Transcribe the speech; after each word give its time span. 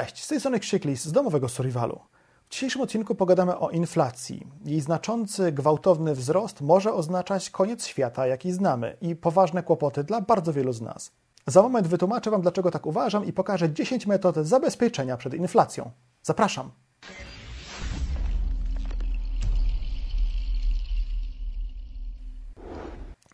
Cześć, 0.00 0.24
z 0.24 0.28
tej 0.28 0.40
strony 0.40 0.60
Krzyklis 0.60 1.04
z 1.04 1.12
domowego 1.12 1.48
Survivalu. 1.48 2.00
W 2.48 2.52
dzisiejszym 2.52 2.82
odcinku 2.82 3.14
pogadamy 3.14 3.58
o 3.58 3.70
inflacji. 3.70 4.46
Jej 4.64 4.80
znaczący, 4.80 5.52
gwałtowny 5.52 6.14
wzrost 6.14 6.60
może 6.60 6.92
oznaczać 6.92 7.50
koniec 7.50 7.86
świata, 7.86 8.26
jaki 8.26 8.52
znamy 8.52 8.96
i 9.00 9.16
poważne 9.16 9.62
kłopoty 9.62 10.04
dla 10.04 10.20
bardzo 10.20 10.52
wielu 10.52 10.72
z 10.72 10.80
nas. 10.80 11.12
Za 11.46 11.62
moment 11.62 11.86
wytłumaczę 11.86 12.30
Wam, 12.30 12.42
dlaczego 12.42 12.70
tak 12.70 12.86
uważam 12.86 13.24
i 13.24 13.32
pokażę 13.32 13.72
10 13.72 14.06
metod 14.06 14.36
zabezpieczenia 14.36 15.16
przed 15.16 15.34
inflacją. 15.34 15.90
Zapraszam! 16.22 16.70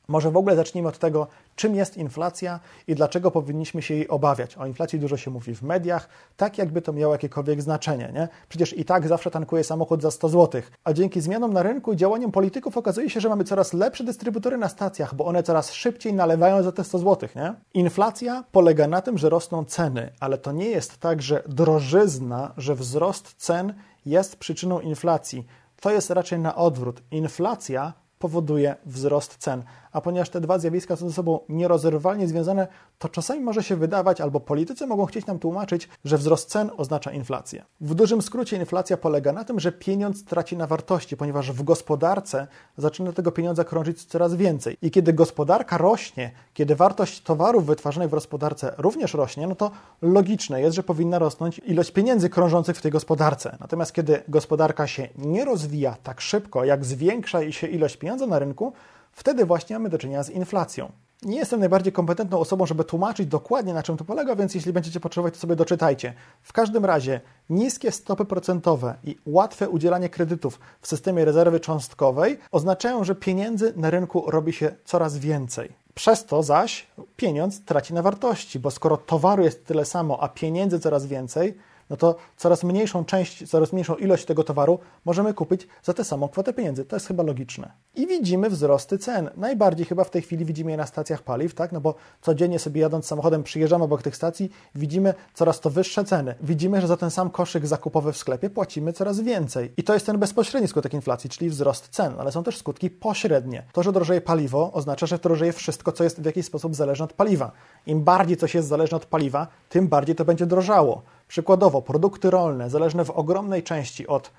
Może 0.09 0.31
w 0.31 0.37
ogóle 0.37 0.57
zacznijmy 0.57 0.89
od 0.89 0.99
tego, 0.99 1.27
czym 1.57 1.75
jest 1.75 1.97
inflacja 1.97 2.61
i 2.87 2.95
dlaczego 2.95 3.31
powinniśmy 3.31 3.83
się 3.83 3.95
jej 3.95 4.09
obawiać. 4.09 4.57
O 4.57 4.67
inflacji 4.67 4.99
dużo 4.99 5.17
się 5.17 5.31
mówi 5.31 5.55
w 5.55 5.63
mediach, 5.63 6.09
tak 6.37 6.59
jakby 6.59 6.83
to 6.83 6.93
miało 6.93 7.13
jakiekolwiek 7.13 7.63
znaczenie. 7.63 8.11
Nie? 8.15 8.29
Przecież 8.49 8.79
i 8.79 8.85
tak 8.85 9.09
zawsze 9.09 9.31
tankuje 9.31 9.65
samochód 9.65 10.03
za 10.03 10.11
100 10.11 10.29
zł, 10.29 10.63
a 10.85 10.93
dzięki 10.93 11.21
zmianom 11.21 11.53
na 11.53 11.63
rynku 11.63 11.93
i 11.93 11.97
działaniom 11.97 12.33
polityków 12.33 12.77
okazuje 12.77 13.11
się, 13.11 13.21
że 13.21 13.29
mamy 13.29 13.45
coraz 13.45 13.73
lepsze 13.73 14.05
dystrybutory 14.05 14.59
na 14.59 14.69
stacjach, 14.69 15.15
bo 15.15 15.25
one 15.25 15.43
coraz 15.43 15.73
szybciej 15.73 16.15
nalewają 16.15 16.63
za 16.63 16.73
te 16.73 16.85
100 16.85 16.99
zł. 16.99 17.29
Nie? 17.37 17.55
Inflacja 17.75 18.45
polega 18.53 18.89
na 18.89 19.01
tym, 19.03 19.19
że 19.19 19.29
rosną 19.29 19.65
ceny, 19.65 20.13
ale 20.21 20.39
to 20.39 20.53
nie 20.53 20.69
jest 20.69 20.99
tak, 20.99 21.23
że 21.23 21.43
drożyzna, 21.49 22.53
że 22.57 22.75
wzrost 22.75 23.35
cen 23.35 23.75
jest 24.07 24.37
przyczyną 24.37 24.81
inflacji. 24.81 25.47
To 25.81 25.91
jest 25.91 26.11
raczej 26.11 26.39
na 26.39 26.55
odwrót. 26.55 27.03
Inflacja 27.11 27.93
powoduje 28.19 28.77
wzrost 28.87 29.37
cen. 29.37 29.63
A 29.93 30.01
ponieważ 30.01 30.31
te 30.31 30.41
dwa 30.41 30.59
zjawiska 30.59 30.97
są 30.97 31.09
ze 31.09 31.15
sobą 31.15 31.41
nierozerwalnie 31.49 32.29
związane, 32.29 32.69
to 32.99 33.09
czasami 33.09 33.41
może 33.41 33.63
się 33.63 33.77
wydawać, 33.77 34.21
albo 34.21 34.41
politycy 34.41 34.87
mogą 34.87 35.07
chcieć 35.07 35.27
nam 35.27 35.39
tłumaczyć, 35.39 35.89
że 36.05 36.19
wzrost 36.19 36.51
cen 36.51 36.71
oznacza 36.77 37.13
inflację. 37.13 37.65
W 37.81 37.95
dużym 37.95 38.23
skrócie 38.23 38.57
inflacja 38.57 38.97
polega 38.97 39.33
na 39.33 39.45
tym, 39.45 39.61
że 39.61 39.73
pieniądz 39.73 40.25
traci 40.25 40.57
na 40.57 40.67
wartości, 40.67 41.17
ponieważ 41.17 41.53
w 41.53 41.63
gospodarce 41.63 42.47
zaczyna 42.77 43.13
tego 43.13 43.33
pieniądza 43.33 43.65
krążyć 43.65 44.05
coraz 44.05 44.35
więcej. 44.35 44.77
I 44.83 44.91
kiedy 44.91 45.13
gospodarka 45.13 45.79
rośnie, 45.79 46.31
kiedy 46.55 46.77
wartość 46.77 47.23
towarów 47.23 47.67
wytwarzanych 47.67 48.09
w 48.09 48.13
gospodarce 48.13 48.75
również 48.79 49.15
rośnie, 49.15 49.47
no 49.47 49.55
to 49.55 49.71
logiczne 50.03 50.61
jest, 50.61 50.77
że 50.77 50.83
powinna 50.83 51.19
rosnąć 51.19 51.59
ilość 51.59 51.91
pieniędzy 51.91 52.31
krążących 52.31 52.77
w 52.77 52.83
tej 52.83 52.93
gospodarce. 52.93 53.57
Natomiast 53.61 53.93
kiedy 53.93 54.23
gospodarka 54.29 54.87
się 54.87 55.09
nie 55.19 55.45
rozwija 55.45 55.97
tak 56.03 56.21
szybko, 56.21 56.65
jak 56.65 56.85
zwiększa 56.85 57.53
się 57.53 57.67
ilość 57.67 57.97
pieniądza 57.97 58.27
na 58.27 58.39
rynku, 58.39 58.73
wtedy 59.13 59.45
właśnie 59.45 59.77
mamy 59.77 59.89
do 59.89 59.99
czynienia 59.99 60.23
z 60.23 60.31
inflacją. 60.31 60.93
Nie 61.23 61.37
jestem 61.37 61.61
najbardziej 61.61 61.93
kompetentną 61.93 62.39
osobą, 62.39 62.67
żeby 62.67 62.85
tłumaczyć 62.85 63.27
dokładnie 63.27 63.75
na 63.75 63.83
czym 63.83 63.97
to 63.97 64.05
polega, 64.05 64.37
więc 64.37 64.55
jeśli 64.55 64.73
będziecie 64.73 65.01
potrzebować, 65.01 65.35
to 65.35 65.41
sobie 65.41 65.57
doczytajcie. 65.57 66.15
W 66.43 66.53
każdym 66.53 66.85
razie 66.85 67.21
niskie 67.51 67.93
stopy 67.93 68.25
procentowe 68.25 68.95
i 69.05 69.17
łatwe 69.27 69.69
udzielanie 69.69 70.09
kredytów 70.09 70.61
w 70.81 70.89
systemie 70.89 71.25
rezerwy 71.25 71.61
cząstkowej 71.61 72.39
oznaczają, 72.51 73.05
że 73.05 73.15
pieniędzy 73.15 73.73
na 73.77 73.91
rynku 73.91 74.31
robi 74.31 74.53
się 74.53 74.75
coraz 74.85 75.19
więcej. 75.19 75.73
Przez 75.95 76.25
to 76.25 76.43
zaś 76.43 76.87
pieniądz 77.17 77.65
traci 77.65 77.95
na 77.95 78.03
wartości, 78.03 78.59
bo 78.59 78.71
skoro 78.71 78.97
towaru 78.97 79.43
jest 79.43 79.67
tyle 79.67 79.85
samo, 79.85 80.23
a 80.23 80.29
pieniędzy 80.29 80.81
coraz 80.81 81.07
więcej, 81.07 81.59
no 81.93 81.97
to 81.97 82.17
coraz 82.37 82.65
mniejszą 82.65 83.05
część, 83.05 83.51
coraz 83.51 83.73
mniejszą 83.73 83.95
ilość 83.95 84.25
tego 84.25 84.45
towaru 84.45 84.79
możemy 85.05 85.35
kupić 85.35 85.69
za 85.83 85.95
tę 85.95 86.05
samą 86.05 86.29
kwotę 86.29 86.53
pieniędzy. 86.53 86.85
To 86.85 86.97
jest 86.97 87.07
chyba 87.07 87.23
logiczne. 87.23 87.73
I 87.95 88.07
widzimy 88.07 88.51
wzrosty 88.51 88.99
cen. 88.99 89.31
Najbardziej 89.37 89.87
chyba 89.87 90.05
w 90.05 90.11
tej 90.11 90.23
chwili 90.23 90.45
widzimy 90.45 90.71
je 90.71 90.77
na 90.77 90.87
stacjach 90.87 91.23
paliw, 91.23 91.55
tak? 91.55 91.73
No 91.73 91.81
bo 91.81 91.95
codziennie 92.21 92.59
sobie 92.59 92.81
jadąc 92.81 93.07
samochodem 93.07 93.43
przyjeżdżamy 93.43 93.85
obok 93.85 94.03
tych 94.03 94.17
stacji, 94.17 94.51
widzimy 94.75 95.15
coraz 95.35 95.61
to 95.61 95.71
wyższe 95.71 96.05
ceny. 96.05 96.35
Widzimy, 96.41 96.81
że 96.81 96.87
za 96.87 96.97
ten 96.97 97.11
sam 97.11 97.31
koszyk 97.31 97.67
zakupowy 97.67 98.13
w 98.13 98.17
sklepie 98.17 98.51
płacimy 98.51 98.93
coraz 98.93 99.21
więcej. 99.21 99.73
I 99.77 99.83
to 99.83 99.95
jest 99.95 100.07
ten 100.07 100.19
bezpośredni 100.19 100.69
skutek 100.69 100.95
inflacji, 100.95 101.31
czyli 101.31 101.51
wzrost 101.51 101.89
cen, 101.89 102.15
ale 102.19 102.33
są 102.33 102.43
też 102.43 102.59
skutki 102.59 102.91
pośrednie. 102.91 103.63
To, 103.73 103.83
że 103.83 103.93
drożeje 103.93 104.21
paliwo, 104.21 104.73
oznacza, 104.73 105.07
że 105.07 105.19
drożeje 105.19 105.53
wszystko, 105.53 105.93
co 105.93 106.05
jest 106.05 106.23
w 106.23 106.25
jakiś 106.25 106.47
sposób 106.47 106.75
zależne 106.75 107.05
od 107.05 107.13
paliwa. 107.13 107.53
Im 107.87 108.05
bardziej 108.05 108.37
coś 108.37 108.55
jest 108.55 108.69
zależne 108.69 108.97
od 108.97 109.07
paliwa, 109.07 109.47
tym 109.69 109.89
bardziej 109.89 110.17
to 110.17 110.25
będzie 110.25 110.47
drożało. 110.47 111.03
Przykładowo, 111.29 111.83
produkty 111.83 112.31
rolne 112.31 112.71
zależne 112.71 113.05
w 113.05 113.11
ogromnej 113.11 113.63
części 113.63 114.07
od 114.07 114.31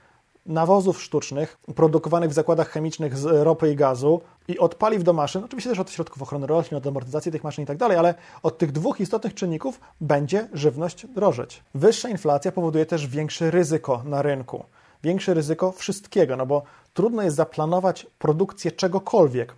nawozów 0.46 1.04
sztucznych 1.04 1.58
produkowanych 1.76 2.30
w 2.30 2.34
zakładach 2.34 2.70
chemicznych 2.70 3.18
z 3.18 3.26
ropy 3.44 3.72
i 3.72 3.76
gazu 3.76 4.22
i 4.48 4.60
od 4.60 4.76
paliw 4.76 5.04
do 5.04 5.14
maszyn, 5.14 5.44
oczywiście 5.44 5.70
też 5.70 5.80
od 5.80 5.92
środków 5.92 6.22
ochrony 6.22 6.48
roślin, 6.48 6.78
od 6.78 6.88
amortyzacji 6.88 7.32
tych 7.32 7.44
maszyn 7.44 7.64
i 7.64 7.68
tak 7.68 7.78
dalej, 7.78 7.98
ale 7.98 8.16
od 8.44 8.58
tych 8.58 8.72
dwóch 8.72 9.00
istotnych 9.00 9.34
czynników 9.34 9.80
będzie 10.02 10.48
żywność 10.54 11.08
drożeć. 11.08 11.64
Wyższa 11.76 12.10
inflacja 12.10 12.52
powoduje 12.52 12.86
też 12.86 13.08
większe 13.08 13.52
ryzyko 13.52 14.02
na 14.06 14.22
rynku. 14.22 14.64
Większe 15.04 15.34
ryzyko 15.34 15.72
wszystkiego, 15.72 16.38
no 16.38 16.46
bo 16.46 16.64
trudno 16.94 17.22
jest 17.22 17.36
zaplanować 17.36 18.08
produkcję 18.20 18.72
czegokolwiek. 18.72 19.56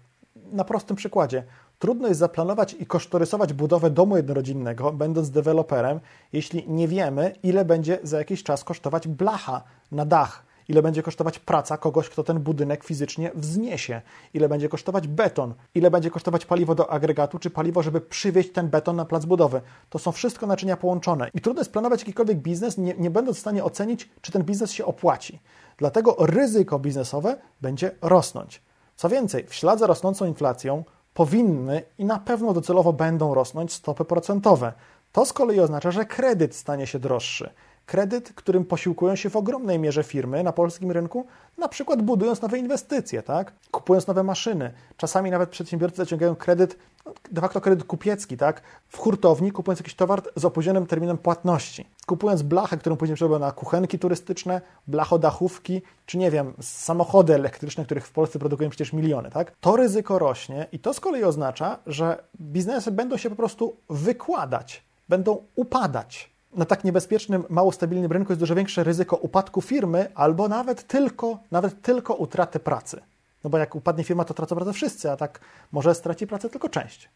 Na 0.51 0.63
prostym 0.63 0.95
przykładzie, 0.95 1.43
Trudno 1.85 2.07
jest 2.07 2.19
zaplanować 2.19 2.75
i 2.79 2.85
kosztorysować 2.85 3.53
budowę 3.53 3.89
domu 3.89 4.17
jednorodzinnego, 4.17 4.91
będąc 4.91 5.29
deweloperem, 5.29 5.99
jeśli 6.33 6.69
nie 6.69 6.87
wiemy, 6.87 7.35
ile 7.43 7.65
będzie 7.65 7.99
za 8.03 8.17
jakiś 8.17 8.43
czas 8.43 8.63
kosztować 8.63 9.07
blacha 9.07 9.63
na 9.91 10.05
dach, 10.05 10.43
ile 10.69 10.81
będzie 10.81 11.03
kosztować 11.03 11.39
praca 11.39 11.77
kogoś, 11.77 12.09
kto 12.09 12.23
ten 12.23 12.39
budynek 12.39 12.83
fizycznie 12.83 13.31
wzniesie, 13.35 14.01
ile 14.33 14.49
będzie 14.49 14.69
kosztować 14.69 15.07
beton, 15.07 15.53
ile 15.75 15.91
będzie 15.91 16.11
kosztować 16.11 16.45
paliwo 16.45 16.75
do 16.75 16.91
agregatu, 16.91 17.39
czy 17.39 17.49
paliwo, 17.49 17.83
żeby 17.83 18.01
przywieźć 18.01 18.51
ten 18.51 18.69
beton 18.69 18.95
na 18.95 19.05
plac 19.05 19.25
budowy. 19.25 19.61
To 19.89 19.99
są 19.99 20.11
wszystko 20.11 20.47
naczynia 20.47 20.77
połączone 20.77 21.29
i 21.33 21.41
trudno 21.41 21.61
jest 21.61 21.71
planować 21.71 21.99
jakikolwiek 21.99 22.37
biznes, 22.37 22.77
nie, 22.77 22.93
nie 22.93 23.09
będąc 23.09 23.37
w 23.37 23.41
stanie 23.41 23.63
ocenić, 23.63 24.09
czy 24.21 24.31
ten 24.31 24.43
biznes 24.43 24.71
się 24.71 24.85
opłaci. 24.85 25.39
Dlatego 25.77 26.15
ryzyko 26.19 26.79
biznesowe 26.79 27.37
będzie 27.61 27.91
rosnąć. 28.01 28.61
Co 28.95 29.09
więcej, 29.09 29.45
w 29.47 29.53
ślad 29.53 29.79
za 29.79 29.87
rosnącą 29.87 30.25
inflacją 30.25 30.83
powinny 31.15 31.83
i 31.97 32.05
na 32.05 32.19
pewno 32.19 32.53
docelowo 32.53 32.93
będą 32.93 33.33
rosnąć 33.33 33.73
stopy 33.73 34.05
procentowe. 34.05 34.73
To 35.11 35.25
z 35.25 35.33
kolei 35.33 35.59
oznacza, 35.59 35.91
że 35.91 36.05
kredyt 36.05 36.55
stanie 36.55 36.87
się 36.87 36.99
droższy. 36.99 37.49
Kredyt, 37.85 38.33
którym 38.33 38.65
posiłkują 38.65 39.15
się 39.15 39.29
w 39.29 39.35
ogromnej 39.35 39.79
mierze 39.79 40.03
firmy 40.03 40.43
na 40.43 40.51
polskim 40.51 40.91
rynku, 40.91 41.25
na 41.57 41.67
przykład 41.67 42.01
budując 42.01 42.41
nowe 42.41 42.57
inwestycje, 42.57 43.23
tak? 43.23 43.53
kupując 43.71 44.07
nowe 44.07 44.23
maszyny. 44.23 44.71
Czasami 44.97 45.31
nawet 45.31 45.49
przedsiębiorcy 45.49 45.97
zaciągają 45.97 46.35
kredyt, 46.35 46.77
no, 47.05 47.13
de 47.31 47.41
facto 47.41 47.61
kredyt 47.61 47.83
kupiecki, 47.83 48.37
tak? 48.37 48.61
w 48.87 48.97
hurtowni, 48.97 49.51
kupując 49.51 49.79
jakiś 49.79 49.95
towar 49.95 50.21
z 50.35 50.45
opóźnionym 50.45 50.87
terminem 50.87 51.17
płatności. 51.17 51.85
Kupując 52.05 52.41
blachę, 52.41 52.77
którą 52.77 52.95
później 52.95 53.17
trzeba 53.17 53.39
na 53.39 53.51
kuchenki 53.51 53.99
turystyczne, 53.99 54.61
blachodachówki, 54.87 55.81
czy 56.05 56.17
nie 56.17 56.31
wiem, 56.31 56.53
samochody 56.61 57.35
elektryczne, 57.35 57.85
których 57.85 58.07
w 58.07 58.11
Polsce 58.11 58.39
produkują 58.39 58.69
przecież 58.69 58.93
miliony. 58.93 59.29
Tak? 59.31 59.51
To 59.61 59.75
ryzyko 59.75 60.19
rośnie 60.19 60.67
i 60.71 60.79
to 60.79 60.93
z 60.93 60.99
kolei 60.99 61.23
oznacza, 61.23 61.79
że 61.87 62.23
biznesy 62.41 62.91
będą 62.91 63.17
się 63.17 63.29
po 63.29 63.35
prostu 63.35 63.75
wykładać, 63.89 64.83
będą 65.09 65.43
upadać 65.55 66.34
na 66.55 66.65
tak 66.65 66.83
niebezpiecznym, 66.83 67.43
mało 67.49 67.71
stabilnym 67.71 68.11
rynku 68.11 68.31
jest 68.31 68.39
dużo 68.39 68.55
większe 68.55 68.83
ryzyko 68.83 69.15
upadku 69.15 69.61
firmy 69.61 70.11
albo 70.15 70.47
nawet 70.47 70.87
tylko, 70.87 71.39
nawet 71.51 71.81
tylko 71.81 72.13
utraty 72.13 72.59
pracy. 72.59 73.01
No 73.43 73.49
bo 73.49 73.57
jak 73.57 73.75
upadnie 73.75 74.03
firma, 74.03 74.25
to 74.25 74.33
tracą 74.33 74.55
pracę 74.55 74.73
wszyscy, 74.73 75.11
a 75.11 75.17
tak 75.17 75.39
może 75.71 75.95
straci 75.95 76.27
pracę 76.27 76.49
tylko 76.49 76.69
część. 76.69 77.09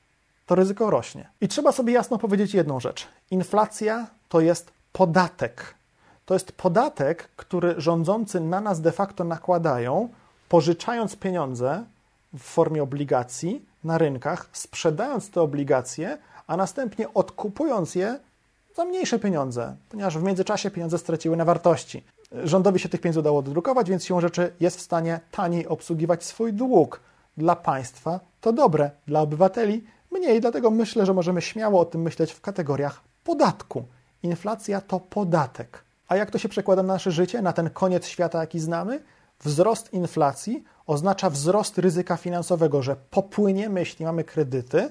To 0.45 0.55
ryzyko 0.55 0.89
rośnie. 0.89 1.29
I 1.41 1.47
trzeba 1.47 1.71
sobie 1.71 1.93
jasno 1.93 2.17
powiedzieć 2.17 2.53
jedną 2.53 2.79
rzecz. 2.79 3.07
Inflacja 3.31 4.07
to 4.29 4.41
jest 4.41 4.71
podatek. 4.93 5.73
To 6.25 6.33
jest 6.33 6.51
podatek, 6.51 7.29
który 7.35 7.75
rządzący 7.77 8.39
na 8.39 8.61
nas 8.61 8.81
de 8.81 8.91
facto 8.91 9.23
nakładają, 9.23 10.09
pożyczając 10.49 11.15
pieniądze 11.15 11.83
w 12.33 12.39
formie 12.39 12.83
obligacji 12.83 13.65
na 13.83 13.97
rynkach, 13.97 14.49
sprzedając 14.53 15.31
te 15.31 15.41
obligacje, 15.41 16.17
a 16.47 16.57
następnie 16.57 17.13
odkupując 17.13 17.95
je 17.95 18.19
za 18.75 18.85
mniejsze 18.85 19.19
pieniądze, 19.19 19.75
ponieważ 19.89 20.17
w 20.17 20.23
międzyczasie 20.23 20.71
pieniądze 20.71 20.97
straciły 20.97 21.37
na 21.37 21.45
wartości. 21.45 22.03
Rządowi 22.31 22.79
się 22.79 22.89
tych 22.89 23.01
pieniędzy 23.01 23.19
udało 23.19 23.41
dodrukować, 23.41 23.89
więc 23.89 24.05
siłą 24.05 24.21
rzeczy 24.21 24.53
jest 24.59 24.77
w 24.77 24.81
stanie 24.81 25.19
taniej 25.31 25.67
obsługiwać 25.67 26.23
swój 26.23 26.53
dług. 26.53 26.99
Dla 27.37 27.55
państwa 27.55 28.19
to 28.41 28.53
dobre, 28.53 28.91
dla 29.07 29.21
obywateli 29.21 29.83
mniej, 30.11 30.41
dlatego 30.41 30.71
myślę, 30.71 31.05
że 31.05 31.13
możemy 31.13 31.41
śmiało 31.41 31.79
o 31.79 31.85
tym 31.85 32.01
myśleć 32.01 32.31
w 32.31 32.41
kategoriach 32.41 33.01
podatku. 33.23 33.83
Inflacja 34.23 34.81
to 34.81 34.99
podatek. 34.99 35.83
A 36.07 36.15
jak 36.15 36.31
to 36.31 36.37
się 36.37 36.49
przekłada 36.49 36.83
na 36.83 36.93
nasze 36.93 37.11
życie, 37.11 37.41
na 37.41 37.53
ten 37.53 37.69
koniec 37.69 38.07
świata, 38.07 38.39
jaki 38.39 38.59
znamy? 38.59 39.03
Wzrost 39.43 39.93
inflacji 39.93 40.63
oznacza 40.87 41.29
wzrost 41.29 41.77
ryzyka 41.77 42.17
finansowego, 42.17 42.81
że 42.81 42.95
popłyniemy, 42.95 43.79
jeśli 43.79 44.05
mamy 44.05 44.23
kredyty, 44.23 44.89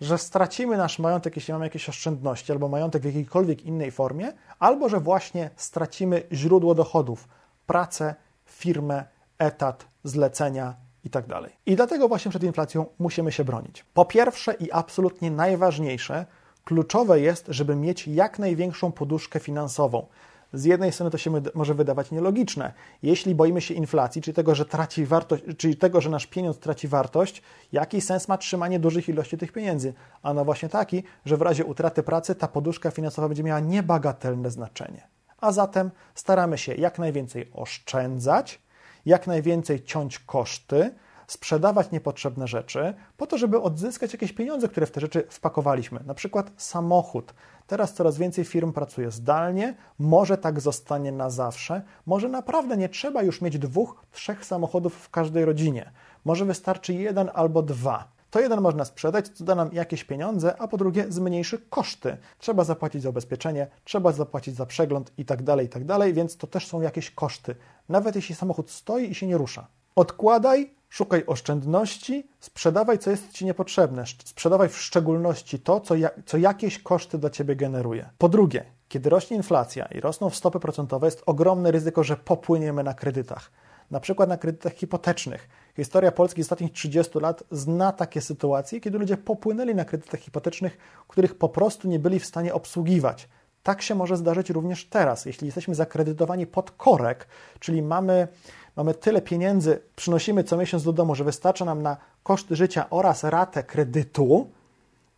że 0.00 0.18
stracimy 0.18 0.76
nasz 0.76 0.98
majątek, 0.98 1.36
jeśli 1.36 1.52
mamy 1.52 1.66
jakieś 1.66 1.88
oszczędności, 1.88 2.52
albo 2.52 2.68
majątek 2.68 3.02
w 3.02 3.04
jakiejkolwiek 3.04 3.62
innej 3.62 3.90
formie, 3.90 4.32
albo 4.58 4.88
że 4.88 5.00
właśnie 5.00 5.50
stracimy 5.56 6.22
źródło 6.32 6.74
dochodów, 6.74 7.28
pracę, 7.66 8.14
firmę, 8.44 9.04
etat, 9.38 9.86
zlecenia 10.04 10.74
itd. 11.04 11.38
I 11.66 11.70
tak 11.70 11.76
dlatego 11.76 12.08
właśnie 12.08 12.30
przed 12.30 12.42
inflacją 12.42 12.86
musimy 12.98 13.32
się 13.32 13.44
bronić. 13.44 13.84
Po 13.94 14.04
pierwsze 14.04 14.54
i 14.54 14.72
absolutnie 14.72 15.30
najważniejsze, 15.30 16.26
Kluczowe 16.66 17.20
jest, 17.20 17.46
żeby 17.48 17.76
mieć 17.76 18.08
jak 18.08 18.38
największą 18.38 18.92
poduszkę 18.92 19.40
finansową. 19.40 20.06
Z 20.52 20.64
jednej 20.64 20.92
strony 20.92 21.10
to 21.10 21.18
się 21.18 21.32
może 21.54 21.74
wydawać 21.74 22.10
nielogiczne. 22.10 22.72
Jeśli 23.02 23.34
boimy 23.34 23.60
się 23.60 23.74
inflacji, 23.74 24.22
czyli 24.22 24.34
tego, 24.34 24.54
że 24.54 24.64
traci 24.64 25.06
wartość, 25.06 25.42
czyli 25.58 25.76
tego, 25.76 26.00
że 26.00 26.10
nasz 26.10 26.26
pieniądz 26.26 26.58
traci 26.58 26.88
wartość, 26.88 27.42
jaki 27.72 28.00
sens 28.00 28.28
ma 28.28 28.38
trzymanie 28.38 28.80
dużych 28.80 29.08
ilości 29.08 29.38
tych 29.38 29.52
pieniędzy? 29.52 29.94
A 30.22 30.34
no 30.34 30.44
właśnie 30.44 30.68
taki, 30.68 31.02
że 31.24 31.36
w 31.36 31.42
razie 31.42 31.64
utraty 31.64 32.02
pracy 32.02 32.34
ta 32.34 32.48
poduszka 32.48 32.90
finansowa 32.90 33.28
będzie 33.28 33.42
miała 33.42 33.60
niebagatelne 33.60 34.50
znaczenie. 34.50 35.08
A 35.40 35.52
zatem 35.52 35.90
staramy 36.14 36.58
się 36.58 36.74
jak 36.74 36.98
najwięcej 36.98 37.50
oszczędzać, 37.52 38.60
jak 39.06 39.26
najwięcej 39.26 39.84
ciąć 39.84 40.18
koszty, 40.18 40.94
sprzedawać 41.26 41.90
niepotrzebne 41.90 42.48
rzeczy, 42.48 42.94
po 43.16 43.26
to, 43.26 43.38
żeby 43.38 43.60
odzyskać 43.60 44.12
jakieś 44.12 44.32
pieniądze, 44.32 44.68
które 44.68 44.86
w 44.86 44.90
te 44.90 45.00
rzeczy 45.00 45.26
wpakowaliśmy. 45.30 46.00
Na 46.06 46.14
przykład 46.14 46.50
samochód. 46.56 47.34
Teraz 47.66 47.94
coraz 47.94 48.18
więcej 48.18 48.44
firm 48.44 48.72
pracuje 48.72 49.10
zdalnie, 49.10 49.74
może 49.98 50.38
tak 50.38 50.60
zostanie 50.60 51.12
na 51.12 51.30
zawsze, 51.30 51.82
może 52.06 52.28
naprawdę 52.28 52.76
nie 52.76 52.88
trzeba 52.88 53.22
już 53.22 53.40
mieć 53.40 53.58
dwóch, 53.58 54.02
trzech 54.12 54.44
samochodów 54.44 54.94
w 54.94 55.10
każdej 55.10 55.44
rodzinie. 55.44 55.92
Może 56.24 56.44
wystarczy 56.44 56.94
jeden 56.94 57.30
albo 57.34 57.62
dwa. 57.62 58.08
To 58.30 58.40
jeden 58.40 58.60
można 58.60 58.84
sprzedać, 58.84 59.28
co 59.28 59.44
da 59.44 59.54
nam 59.54 59.70
jakieś 59.72 60.04
pieniądze, 60.04 60.56
a 60.58 60.68
po 60.68 60.76
drugie 60.76 61.06
zmniejszy 61.08 61.58
koszty. 61.58 62.16
Trzeba 62.38 62.64
zapłacić 62.64 63.02
za 63.02 63.10
ubezpieczenie, 63.10 63.66
trzeba 63.84 64.12
zapłacić 64.12 64.54
za 64.54 64.66
przegląd 64.66 65.12
i 65.18 65.24
tak 65.24 65.42
dalej, 65.42 65.66
i 65.66 65.68
tak 65.68 66.12
więc 66.12 66.36
to 66.36 66.46
też 66.46 66.66
są 66.66 66.80
jakieś 66.80 67.10
koszty. 67.10 67.54
Nawet 67.88 68.16
jeśli 68.16 68.34
samochód 68.34 68.70
stoi 68.70 69.10
i 69.10 69.14
się 69.14 69.26
nie 69.26 69.38
rusza. 69.38 69.66
Odkładaj, 69.96 70.75
szukaj 70.88 71.24
oszczędności, 71.26 72.28
sprzedawaj, 72.40 72.98
co 72.98 73.10
jest 73.10 73.32
Ci 73.32 73.44
niepotrzebne. 73.44 74.04
Sprzedawaj 74.24 74.68
w 74.68 74.78
szczególności 74.78 75.58
to, 75.58 75.80
co, 75.80 75.94
ja, 75.94 76.10
co 76.26 76.36
jakieś 76.36 76.78
koszty 76.78 77.18
dla 77.18 77.30
Ciebie 77.30 77.56
generuje. 77.56 78.10
Po 78.18 78.28
drugie, 78.28 78.64
kiedy 78.88 79.10
rośnie 79.10 79.36
inflacja 79.36 79.86
i 79.86 80.00
rosną 80.00 80.30
stopy 80.30 80.60
procentowe, 80.60 81.06
jest 81.06 81.22
ogromne 81.26 81.70
ryzyko, 81.70 82.04
że 82.04 82.16
popłyniemy 82.16 82.82
na 82.82 82.94
kredytach. 82.94 83.50
Na 83.90 84.00
przykład 84.00 84.28
na 84.28 84.36
kredytach 84.36 84.72
hipotecznych. 84.72 85.48
Historia 85.76 86.12
Polski 86.12 86.42
z 86.42 86.44
ostatnich 86.44 86.72
30 86.72 87.18
lat 87.18 87.44
zna 87.50 87.92
takie 87.92 88.20
sytuacje, 88.20 88.80
kiedy 88.80 88.98
ludzie 88.98 89.16
popłynęli 89.16 89.74
na 89.74 89.84
kredytach 89.84 90.20
hipotecznych, 90.20 90.78
których 91.08 91.38
po 91.38 91.48
prostu 91.48 91.88
nie 91.88 91.98
byli 91.98 92.20
w 92.20 92.26
stanie 92.26 92.54
obsługiwać. 92.54 93.28
Tak 93.62 93.82
się 93.82 93.94
może 93.94 94.16
zdarzyć 94.16 94.50
również 94.50 94.88
teraz, 94.88 95.24
jeśli 95.24 95.46
jesteśmy 95.46 95.74
zakredytowani 95.74 96.46
pod 96.46 96.70
korek, 96.70 97.28
czyli 97.60 97.82
mamy 97.82 98.28
mamy 98.76 98.94
tyle 98.94 99.22
pieniędzy, 99.22 99.82
przynosimy 99.96 100.44
co 100.44 100.56
miesiąc 100.56 100.84
do 100.84 100.92
domu, 100.92 101.14
że 101.14 101.24
wystarcza 101.24 101.64
nam 101.64 101.82
na 101.82 101.96
koszty 102.22 102.56
życia 102.56 102.86
oraz 102.90 103.24
ratę 103.24 103.62
kredytu, 103.62 104.50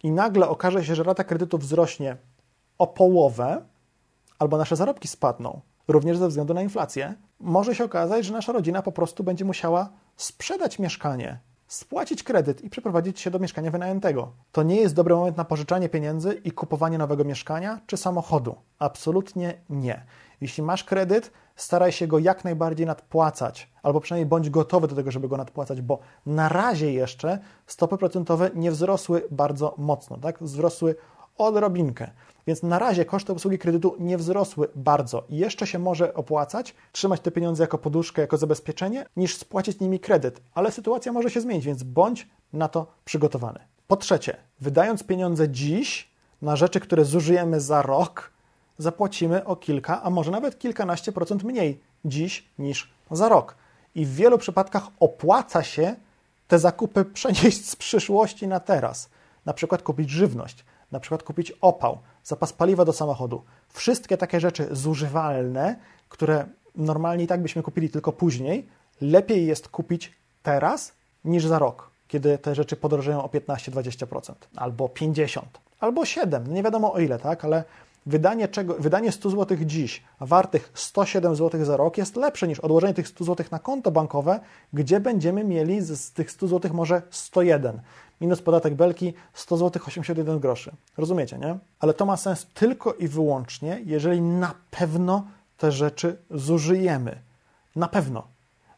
i 0.03 0.11
nagle 0.11 0.49
okaże 0.49 0.85
się, 0.85 0.95
że 0.95 1.03
rata 1.03 1.25
kredytu 1.25 1.59
wzrośnie 1.59 2.17
o 2.79 2.87
połowę, 2.87 3.63
albo 4.39 4.59
nasze 4.59 4.77
zarobki 4.77 5.09
spadną, 5.09 5.61
również 5.89 6.19
ze 6.19 6.29
względu 6.29 6.55
na 6.55 6.63
inflację, 6.63 7.15
może 7.41 7.75
się 7.75 7.85
okazać, 7.85 8.25
że 8.25 8.33
nasza 8.33 8.53
rodzina 8.53 8.83
po 8.83 8.93
prostu 8.93 9.25
będzie 9.25 9.45
musiała 9.45 9.89
sprzedać 10.17 10.79
mieszkanie, 10.79 11.39
spłacić 11.69 12.23
kredyt 12.23 12.65
i 12.65 12.71
przeprowadzić 12.71 13.21
się 13.21 13.31
do 13.31 13.39
mieszkania 13.39 13.71
wynajętego. 13.71 14.33
To 14.53 14.63
nie 14.63 14.77
jest 14.77 14.95
dobry 14.95 15.15
moment 15.15 15.37
na 15.37 15.45
pożyczanie 15.45 15.89
pieniędzy 15.89 16.33
i 16.45 16.53
kupowanie 16.53 16.99
nowego 16.99 17.25
mieszkania 17.25 17.81
czy 17.87 17.97
samochodu. 17.97 18.55
Absolutnie 18.79 19.55
nie. 19.71 20.05
Jeśli 20.41 20.63
masz 20.63 20.85
kredyt, 20.85 21.33
staraj 21.57 21.93
się 21.93 22.07
go 22.07 22.19
jak 22.19 22.45
najbardziej 22.45 22.87
nadpłacać, 22.87 23.71
albo 23.83 24.01
przynajmniej 24.01 24.29
bądź 24.29 24.51
gotowy 24.51 24.89
do 24.89 24.97
tego, 24.97 25.11
żeby 25.11 25.29
go 25.29 25.37
nadpłacać, 25.37 25.81
bo 25.81 25.99
na 26.27 26.49
razie 26.49 26.93
jeszcze 26.93 27.39
stopy 27.67 27.99
procentowe 27.99 28.51
nie 28.55 28.71
wzrosły 28.71 29.23
bardzo 29.31 29.75
mocno, 29.79 30.17
tak? 30.17 30.43
Wzrosły 30.43 30.95
odrobinkę. 31.39 32.11
Więc 32.47 32.63
na 32.63 32.79
razie 32.79 33.05
koszty 33.05 33.33
obsługi 33.33 33.59
kredytu 33.59 33.97
nie 33.99 34.19
wzrosły 34.19 34.69
bardzo 34.75 35.25
jeszcze 35.31 35.67
się 35.67 35.79
może 35.79 36.15
opłacać 36.15 36.75
trzymać 36.93 37.21
te 37.21 37.31
pieniądze 37.31 37.63
jako 37.63 37.79
poduszkę, 37.79 38.23
jako 38.23 38.37
zabezpieczenie, 38.37 39.07
niż 39.17 39.37
spłacić 39.37 39.81
nimi 39.81 40.01
kredyt. 40.01 40.41
Ale 40.55 40.73
sytuacja 40.73 41.13
może 41.13 41.31
się 41.31 41.41
zmienić, 41.41 41.65
więc 41.65 41.83
bądź 41.83 42.29
na 42.53 42.69
to 42.69 42.87
przygotowany. 43.05 43.61
Po 43.87 43.97
trzecie, 43.97 44.37
wydając 44.61 45.03
pieniądze 45.03 45.49
dziś 45.49 46.09
na 46.43 46.57
rzeczy, 46.57 46.81
które 46.81 47.05
zużyjemy 47.05 47.61
za 47.61 47.83
rok, 47.83 48.31
zapłacimy 48.79 49.45
o 49.45 49.57
kilka, 49.57 50.03
a 50.03 50.11
może 50.11 50.31
nawet 50.31 50.59
kilkanaście 50.59 51.13
procent 51.13 51.45
mniej 51.45 51.81
dziś 52.05 52.49
niż 52.59 52.93
za 53.11 53.29
rok. 53.29 53.55
I 53.95 54.07
w 54.07 54.15
wielu 54.15 54.39
przypadkach 54.39 54.87
opłaca 55.01 55.63
się 55.63 55.97
te 56.49 56.59
zakupy 56.59 57.05
przenieść 57.19 57.69
z 57.69 57.77
przyszłości 57.77 58.49
na 58.49 58.61
teraz. 58.61 59.11
Na 59.47 59.55
przykład 59.55 59.83
kupić 59.83 60.11
żywność, 60.11 60.65
na 60.93 61.01
przykład 61.01 61.23
kupić 61.23 61.53
opał, 61.61 61.99
zapas 62.25 62.53
paliwa 62.53 62.85
do 62.85 62.93
samochodu. 62.93 63.43
Wszystkie 63.69 64.17
takie 64.17 64.41
rzeczy 64.41 64.69
zużywalne, 64.73 65.77
które 66.09 66.47
normalnie 66.75 67.25
i 67.25 67.27
tak 67.27 67.43
byśmy 67.43 67.63
kupili 67.63 67.91
tylko 67.91 68.13
później, 68.13 68.69
lepiej 69.01 69.47
jest 69.47 69.69
kupić 69.69 70.13
teraz 70.43 70.93
niż 71.25 71.47
za 71.47 71.59
rok, 71.59 71.91
kiedy 72.09 72.39
te 72.39 72.55
rzeczy 72.55 72.77
podrożeją 72.77 73.25
o 73.25 73.29
15-20%, 73.29 74.33
albo 74.57 74.87
50%, 74.87 75.41
albo 75.81 76.03
7%. 76.03 76.41
No 76.47 76.53
nie 76.53 76.63
wiadomo 76.63 76.93
o 76.93 76.99
ile, 76.99 77.19
tak, 77.19 77.45
ale 77.45 77.65
wydanie, 78.07 78.49
czego, 78.49 78.75
wydanie 78.75 79.13
100 79.13 79.31
zł 79.31 79.59
dziś, 79.61 80.03
wartych 80.21 80.71
107 80.75 81.37
zł 81.37 81.65
za 81.65 81.77
rok, 81.77 81.99
jest 81.99 82.17
lepsze 82.17 82.49
niż 82.49 82.61
odłożenie 82.61 82.95
tych 82.95 83.09
100 83.09 83.25
zł 83.25 83.47
na 83.51 83.59
konto 83.59 83.91
bankowe, 83.91 84.41
gdzie 84.73 85.01
będziemy 85.01 85.45
mieli 85.45 85.81
z, 85.81 86.01
z 86.01 86.13
tych 86.13 86.31
100 86.31 86.47
zł 86.47 86.71
może 86.75 87.03
101 87.11 87.81
minus 88.21 88.43
podatek 88.43 88.75
belki 88.75 89.15
100 89.35 89.57
zł 89.57 89.83
81 89.87 90.39
groszy. 90.39 90.73
Rozumiecie, 90.97 91.39
nie? 91.39 91.59
Ale 91.81 91.95
to 91.95 92.07
ma 92.07 92.17
sens 92.17 92.47
tylko 92.55 92.95
i 92.95 93.09
wyłącznie, 93.09 93.83
jeżeli 93.85 94.21
na 94.21 94.55
pewno 94.71 95.27
te 95.57 95.73
rzeczy 95.73 96.17
zużyjemy. 96.31 97.19
Na 97.77 97.89
pewno. 97.89 98.27